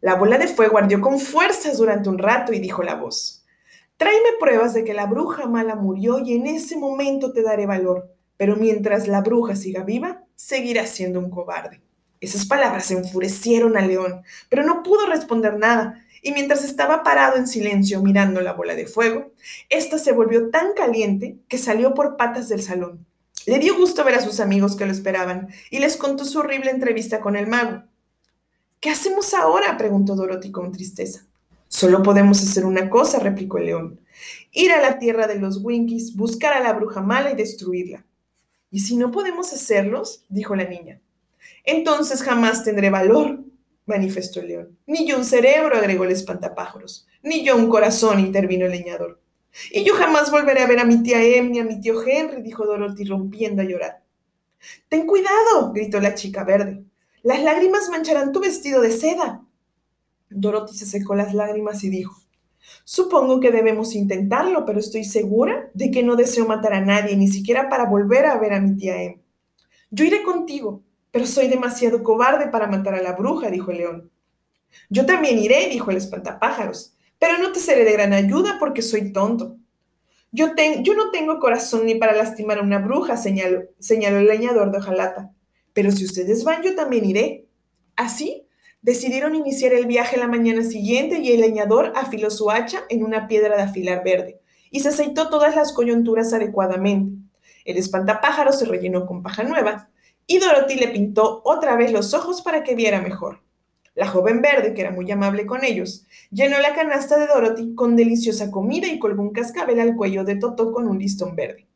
La 0.00 0.14
bola 0.14 0.38
de 0.38 0.48
fuego 0.48 0.78
ardió 0.78 1.00
con 1.00 1.18
fuerzas 1.18 1.78
durante 1.78 2.08
un 2.08 2.18
rato 2.18 2.52
y 2.52 2.58
dijo 2.58 2.82
la 2.82 2.94
voz. 2.94 3.44
Tráeme 3.96 4.30
pruebas 4.38 4.74
de 4.74 4.84
que 4.84 4.92
la 4.92 5.06
bruja 5.06 5.46
mala 5.46 5.74
murió 5.74 6.18
y 6.18 6.34
en 6.34 6.46
ese 6.46 6.76
momento 6.76 7.32
te 7.32 7.42
daré 7.42 7.66
valor. 7.66 8.12
Pero 8.36 8.56
mientras 8.56 9.08
la 9.08 9.22
bruja 9.22 9.56
siga 9.56 9.82
viva, 9.82 10.22
seguirá 10.34 10.86
siendo 10.86 11.18
un 11.18 11.30
cobarde. 11.30 11.80
Esas 12.20 12.44
palabras 12.44 12.90
enfurecieron 12.90 13.76
al 13.76 13.88
león, 13.88 14.22
pero 14.48 14.62
no 14.62 14.82
pudo 14.82 15.06
responder 15.06 15.58
nada. 15.58 16.02
Y 16.22 16.32
mientras 16.32 16.64
estaba 16.64 17.02
parado 17.02 17.36
en 17.36 17.46
silencio 17.46 18.02
mirando 18.02 18.40
la 18.40 18.52
bola 18.52 18.74
de 18.74 18.86
fuego, 18.86 19.32
ésta 19.68 19.98
se 19.98 20.12
volvió 20.12 20.50
tan 20.50 20.72
caliente 20.74 21.38
que 21.48 21.56
salió 21.56 21.94
por 21.94 22.16
patas 22.16 22.48
del 22.48 22.62
salón. 22.62 23.06
Le 23.46 23.58
dio 23.60 23.76
gusto 23.76 24.02
ver 24.04 24.16
a 24.16 24.20
sus 24.20 24.40
amigos 24.40 24.76
que 24.76 24.86
lo 24.86 24.92
esperaban 24.92 25.48
y 25.70 25.78
les 25.78 25.96
contó 25.96 26.24
su 26.24 26.40
horrible 26.40 26.70
entrevista 26.70 27.20
con 27.20 27.36
el 27.36 27.46
mago. 27.46 27.84
¿Qué 28.80 28.90
hacemos 28.90 29.34
ahora? 29.34 29.76
preguntó 29.76 30.14
Dorothy 30.14 30.50
con 30.50 30.72
tristeza. 30.72 31.26
Solo 31.68 32.02
podemos 32.02 32.42
hacer 32.42 32.64
una 32.64 32.88
cosa, 32.88 33.18
replicó 33.18 33.58
el 33.58 33.66
león. 33.66 34.00
Ir 34.52 34.72
a 34.72 34.80
la 34.80 34.98
tierra 34.98 35.26
de 35.26 35.36
los 35.36 35.58
Winkies, 35.62 36.14
buscar 36.14 36.52
a 36.52 36.60
la 36.60 36.72
bruja 36.72 37.00
mala 37.00 37.30
y 37.32 37.36
destruirla. 37.36 38.04
¿Y 38.70 38.80
si 38.80 38.96
no 38.96 39.10
podemos 39.10 39.52
hacerlos? 39.52 40.24
dijo 40.28 40.54
la 40.54 40.64
niña. 40.64 41.00
Entonces 41.64 42.22
jamás 42.22 42.64
tendré 42.64 42.90
valor, 42.90 43.40
manifestó 43.86 44.40
el 44.40 44.48
león. 44.48 44.78
Ni 44.86 45.06
yo 45.06 45.16
un 45.16 45.24
cerebro, 45.24 45.76
agregó 45.76 46.04
el 46.04 46.12
espantapájaros. 46.12 47.06
Ni 47.22 47.44
yo 47.44 47.56
un 47.56 47.68
corazón, 47.68 48.20
intervino 48.20 48.66
el 48.66 48.72
leñador. 48.72 49.20
Y 49.70 49.84
yo 49.84 49.94
jamás 49.94 50.30
volveré 50.30 50.62
a 50.62 50.66
ver 50.66 50.78
a 50.78 50.84
mi 50.84 51.02
tía 51.02 51.22
Em 51.22 51.50
ni 51.50 51.58
a 51.58 51.64
mi 51.64 51.80
tío 51.80 52.02
Henry, 52.06 52.42
dijo 52.42 52.66
Dorothy 52.66 53.04
rompiendo 53.04 53.62
a 53.62 53.64
llorar. 53.64 54.02
Ten 54.88 55.06
cuidado, 55.06 55.72
gritó 55.72 56.00
la 56.00 56.14
chica 56.14 56.44
verde. 56.44 56.84
Las 57.22 57.42
lágrimas 57.42 57.88
mancharán 57.90 58.32
tu 58.32 58.40
vestido 58.40 58.80
de 58.80 58.90
seda. 58.90 59.42
Dorothy 60.30 60.76
se 60.76 60.86
secó 60.86 61.14
las 61.14 61.34
lágrimas 61.34 61.82
y 61.84 61.90
dijo, 61.90 62.26
Supongo 62.84 63.40
que 63.40 63.50
debemos 63.50 63.94
intentarlo, 63.94 64.64
pero 64.64 64.78
estoy 64.78 65.04
segura 65.04 65.70
de 65.74 65.90
que 65.90 66.02
no 66.02 66.16
deseo 66.16 66.46
matar 66.46 66.74
a 66.74 66.80
nadie, 66.80 67.16
ni 67.16 67.28
siquiera 67.28 67.68
para 67.68 67.84
volver 67.84 68.26
a 68.26 68.38
ver 68.38 68.52
a 68.52 68.60
mi 68.60 68.76
tía 68.76 69.02
Em. 69.02 69.20
Yo 69.90 70.04
iré 70.04 70.22
contigo, 70.22 70.82
pero 71.10 71.26
soy 71.26 71.48
demasiado 71.48 72.02
cobarde 72.02 72.48
para 72.48 72.66
matar 72.66 72.94
a 72.94 73.02
la 73.02 73.12
bruja, 73.12 73.50
dijo 73.50 73.70
el 73.70 73.78
león. 73.78 74.10
Yo 74.90 75.06
también 75.06 75.38
iré, 75.38 75.68
dijo 75.68 75.90
el 75.90 75.96
espantapájaros, 75.96 76.94
pero 77.18 77.38
no 77.38 77.52
te 77.52 77.60
seré 77.60 77.84
de 77.84 77.92
gran 77.92 78.12
ayuda 78.12 78.56
porque 78.58 78.82
soy 78.82 79.12
tonto. 79.12 79.56
Yo, 80.32 80.48
yo 80.82 80.94
no 80.94 81.10
tengo 81.10 81.38
corazón 81.38 81.86
ni 81.86 81.94
para 81.94 82.14
lastimar 82.14 82.58
a 82.58 82.62
una 82.62 82.78
bruja, 82.78 83.16
señaló, 83.16 83.62
señaló 83.78 84.18
el 84.18 84.26
leñador 84.26 84.70
de 84.70 84.78
hojalata. 84.78 85.32
Pero 85.76 85.92
si 85.92 86.04
ustedes 86.04 86.42
van, 86.42 86.64
yo 86.64 86.74
también 86.74 87.04
iré. 87.04 87.46
Así 87.94 88.46
Decidieron 88.86 89.34
iniciar 89.34 89.72
el 89.72 89.86
viaje 89.86 90.16
la 90.16 90.28
mañana 90.28 90.62
siguiente 90.62 91.18
y 91.18 91.32
el 91.32 91.40
leñador 91.40 91.92
afiló 91.96 92.30
su 92.30 92.52
hacha 92.52 92.84
en 92.88 93.02
una 93.02 93.26
piedra 93.26 93.56
de 93.56 93.64
afilar 93.64 94.04
verde 94.04 94.40
y 94.70 94.78
se 94.78 94.90
aceitó 94.90 95.28
todas 95.28 95.56
las 95.56 95.72
coyunturas 95.72 96.32
adecuadamente. 96.32 97.12
El 97.64 97.78
espantapájaro 97.78 98.52
se 98.52 98.64
rellenó 98.64 99.04
con 99.04 99.24
paja 99.24 99.42
nueva 99.42 99.88
y 100.28 100.38
Dorothy 100.38 100.76
le 100.76 100.86
pintó 100.86 101.42
otra 101.44 101.74
vez 101.74 101.90
los 101.90 102.14
ojos 102.14 102.42
para 102.42 102.62
que 102.62 102.76
viera 102.76 103.00
mejor. 103.00 103.42
La 103.96 104.06
joven 104.06 104.40
verde, 104.40 104.72
que 104.72 104.82
era 104.82 104.92
muy 104.92 105.10
amable 105.10 105.46
con 105.46 105.64
ellos, 105.64 106.06
llenó 106.30 106.60
la 106.60 106.72
canasta 106.72 107.18
de 107.18 107.26
Dorothy 107.26 107.74
con 107.74 107.96
deliciosa 107.96 108.52
comida 108.52 108.86
y 108.86 109.00
colgó 109.00 109.20
un 109.20 109.32
cascabel 109.32 109.80
al 109.80 109.96
cuello 109.96 110.22
de 110.22 110.36
Totó 110.36 110.70
con 110.70 110.86
un 110.86 111.00
listón 111.00 111.34
verde. 111.34 111.66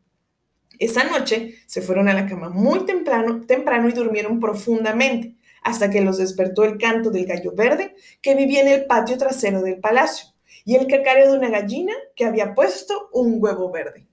Esa 0.80 1.04
noche 1.04 1.56
se 1.66 1.82
fueron 1.82 2.08
a 2.08 2.14
la 2.14 2.26
cama 2.26 2.48
muy 2.48 2.86
temprano, 2.86 3.42
temprano 3.46 3.88
y 3.88 3.92
durmieron 3.92 4.40
profundamente, 4.40 5.36
hasta 5.62 5.90
que 5.90 6.00
los 6.00 6.16
despertó 6.16 6.64
el 6.64 6.78
canto 6.78 7.10
del 7.10 7.26
gallo 7.26 7.52
verde 7.54 7.94
que 8.22 8.34
vivía 8.34 8.62
en 8.62 8.68
el 8.68 8.86
patio 8.86 9.18
trasero 9.18 9.60
del 9.60 9.78
palacio 9.78 10.30
y 10.64 10.76
el 10.76 10.86
cacareo 10.86 11.32
de 11.32 11.38
una 11.38 11.50
gallina 11.50 11.92
que 12.16 12.24
había 12.24 12.54
puesto 12.54 13.10
un 13.12 13.36
huevo 13.42 13.70
verde. 13.70 14.06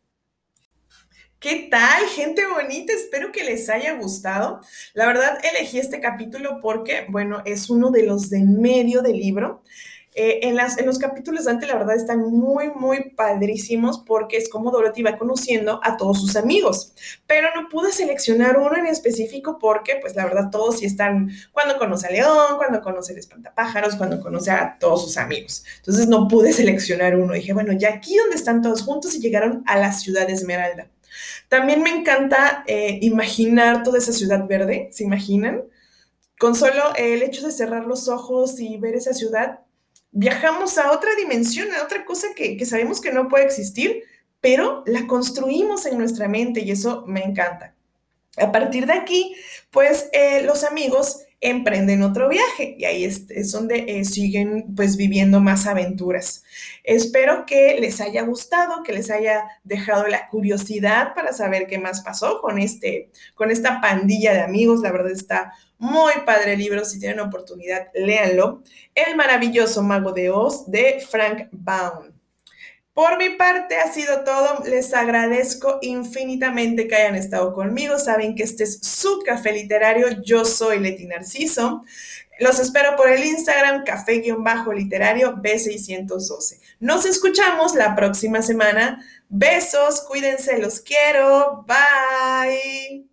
¿Qué 1.40 1.70
tal, 1.72 2.04
gente 2.08 2.44
bonita? 2.48 2.92
Espero 2.92 3.32
que 3.32 3.46
les 3.46 3.70
haya 3.70 3.94
gustado. 3.94 4.60
La 4.94 5.06
verdad, 5.06 5.38
elegí 5.46 5.80
este 5.80 6.02
capítulo 6.02 6.60
porque, 6.62 7.06
bueno, 7.08 7.44
es 7.46 7.70
uno 7.70 7.92
de 7.92 8.04
los 8.04 8.30
de 8.30 8.44
medio 8.44 9.02
del 9.02 9.18
libro. 9.18 9.62
Eh, 10.20 10.48
en, 10.48 10.56
las, 10.56 10.80
en 10.80 10.88
los 10.88 10.98
capítulos 10.98 11.46
de 11.46 11.52
antes, 11.52 11.70
la 11.70 11.76
verdad, 11.76 11.96
están 11.96 12.22
muy, 12.32 12.72
muy 12.72 13.12
padrísimos 13.12 14.00
porque 14.00 14.38
es 14.38 14.50
como 14.50 14.72
Dorothy 14.72 15.04
va 15.04 15.16
conociendo 15.16 15.80
a 15.84 15.96
todos 15.96 16.20
sus 16.20 16.36
amigos. 16.36 16.92
Pero 17.28 17.50
no 17.54 17.70
pude 17.70 17.92
seleccionar 17.92 18.58
uno 18.58 18.76
en 18.78 18.88
específico 18.88 19.60
porque, 19.60 20.00
pues, 20.02 20.16
la 20.16 20.26
verdad, 20.26 20.50
todos 20.50 20.80
sí 20.80 20.86
están 20.88 21.30
cuando 21.52 21.78
conoce 21.78 22.08
a 22.08 22.10
León, 22.10 22.58
cuando 22.58 22.82
conoce 22.82 23.14
el 23.14 23.20
espantapájaros, 23.20 23.96
cuando 23.96 24.20
conoce 24.20 24.50
a 24.50 24.78
todos 24.80 25.04
sus 25.04 25.18
amigos. 25.18 25.64
Entonces, 25.78 26.08
no 26.08 26.28
pude 26.28 26.52
seleccionar 26.52 27.16
uno. 27.16 27.34
Dije, 27.34 27.54
bueno, 27.54 27.74
ya 27.74 27.90
aquí 27.90 28.18
donde 28.18 28.38
están 28.38 28.64
todos 28.64 28.82
juntos 28.82 29.14
y 29.14 29.20
llegaron 29.20 29.62
a 29.68 29.78
la 29.78 29.94
ciudad 29.94 30.26
de 30.26 30.34
Esmeralda. 30.34 30.88
También 31.48 31.84
me 31.84 31.92
encanta 31.92 32.64
eh, 32.66 32.98
imaginar 33.04 33.84
toda 33.84 34.00
esa 34.00 34.14
ciudad 34.14 34.48
verde, 34.48 34.90
¿se 34.92 35.04
imaginan? 35.04 35.62
Con 36.40 36.56
solo 36.56 36.96
el 36.96 37.22
hecho 37.22 37.46
de 37.46 37.52
cerrar 37.52 37.86
los 37.86 38.08
ojos 38.08 38.60
y 38.60 38.78
ver 38.78 38.96
esa 38.96 39.14
ciudad, 39.14 39.60
viajamos 40.12 40.78
a 40.78 40.92
otra 40.92 41.16
dimensión, 41.16 41.68
a 41.74 41.84
otra 41.84 42.06
cosa 42.06 42.28
que, 42.36 42.64
sabemos 42.66 43.02
que 43.02 43.12
no 43.12 43.28
puede 43.28 43.46
existir, 43.46 44.04
pero 44.42 44.84
la 44.86 45.08
construimos 45.08 45.86
en 45.86 45.98
nuestra 45.98 46.28
mente 46.28 46.62
y 46.62 46.72
eso 46.72 47.04
me 47.08 47.24
encanta. 47.24 47.76
A 48.38 48.52
partir 48.52 48.86
de 48.86 48.94
aquí, 48.94 49.36
pues 49.72 50.10
eh, 50.14 50.44
los 50.44 50.64
amigos 50.64 51.22
emprenden 51.40 52.02
otro 52.02 52.30
viaje 52.30 52.76
y 52.78 52.86
ahí 52.86 53.04
es, 53.04 53.52
donde 53.52 53.86
eh, 53.88 54.06
siguen 54.06 54.74
pues 54.76 54.98
viviendo 54.98 55.40
más 55.40 55.68
aventuras. 55.68 56.44
Espero 56.84 57.46
que 57.46 57.78
les 57.80 58.02
haya 58.02 58.24
gustado, 58.24 58.84
que 58.84 58.94
les 58.94 59.12
haya 59.12 59.48
dejado 59.64 60.08
la 60.08 60.28
curiosidad 60.28 61.14
para 61.14 61.34
saber 61.34 61.68
qué 61.68 61.78
más 61.78 62.02
pasó 62.02 62.42
con, 62.42 62.58
este, 62.58 63.12
con 63.36 63.52
esta 63.52 63.82
pandilla 63.82 64.34
de 64.34 64.42
amigos. 64.42 64.82
La 64.82 64.92
verdad 64.92 65.12
está 65.12 65.54
muy 65.78 66.14
padre 66.26 66.54
el 66.54 66.60
libro, 66.60 66.84
si 66.86 67.00
tienen 67.00 67.20
oportunidad, 67.20 67.88
léanlo. 67.94 68.64
El 68.96 69.16
maravilloso 69.16 69.84
mago 69.84 70.12
de 70.12 70.32
Oz 70.32 70.70
de 70.70 71.06
Frank 71.08 71.50
Baum. 71.52 72.17
Por 72.98 73.20
mi 73.20 73.30
parte 73.30 73.78
ha 73.78 73.94
sido 73.94 74.24
todo. 74.24 74.64
Les 74.66 74.92
agradezco 74.92 75.78
infinitamente 75.84 76.88
que 76.88 76.96
hayan 76.96 77.14
estado 77.14 77.54
conmigo. 77.54 78.00
Saben 78.00 78.34
que 78.34 78.42
este 78.42 78.64
es 78.64 78.80
su 78.82 79.20
café 79.20 79.52
literario. 79.52 80.24
Yo 80.24 80.44
soy 80.44 80.80
Leti 80.80 81.06
Narciso. 81.06 81.84
Los 82.40 82.58
espero 82.58 82.96
por 82.96 83.08
el 83.08 83.24
Instagram 83.24 83.84
café-literario 83.84 85.36
B612. 85.36 86.60
Nos 86.80 87.06
escuchamos 87.06 87.76
la 87.76 87.96
próxima 87.96 88.42
semana. 88.42 89.06
Besos, 89.30 90.02
cuídense, 90.02 90.58
los 90.58 90.80
quiero. 90.80 91.68
Bye. 91.68 93.06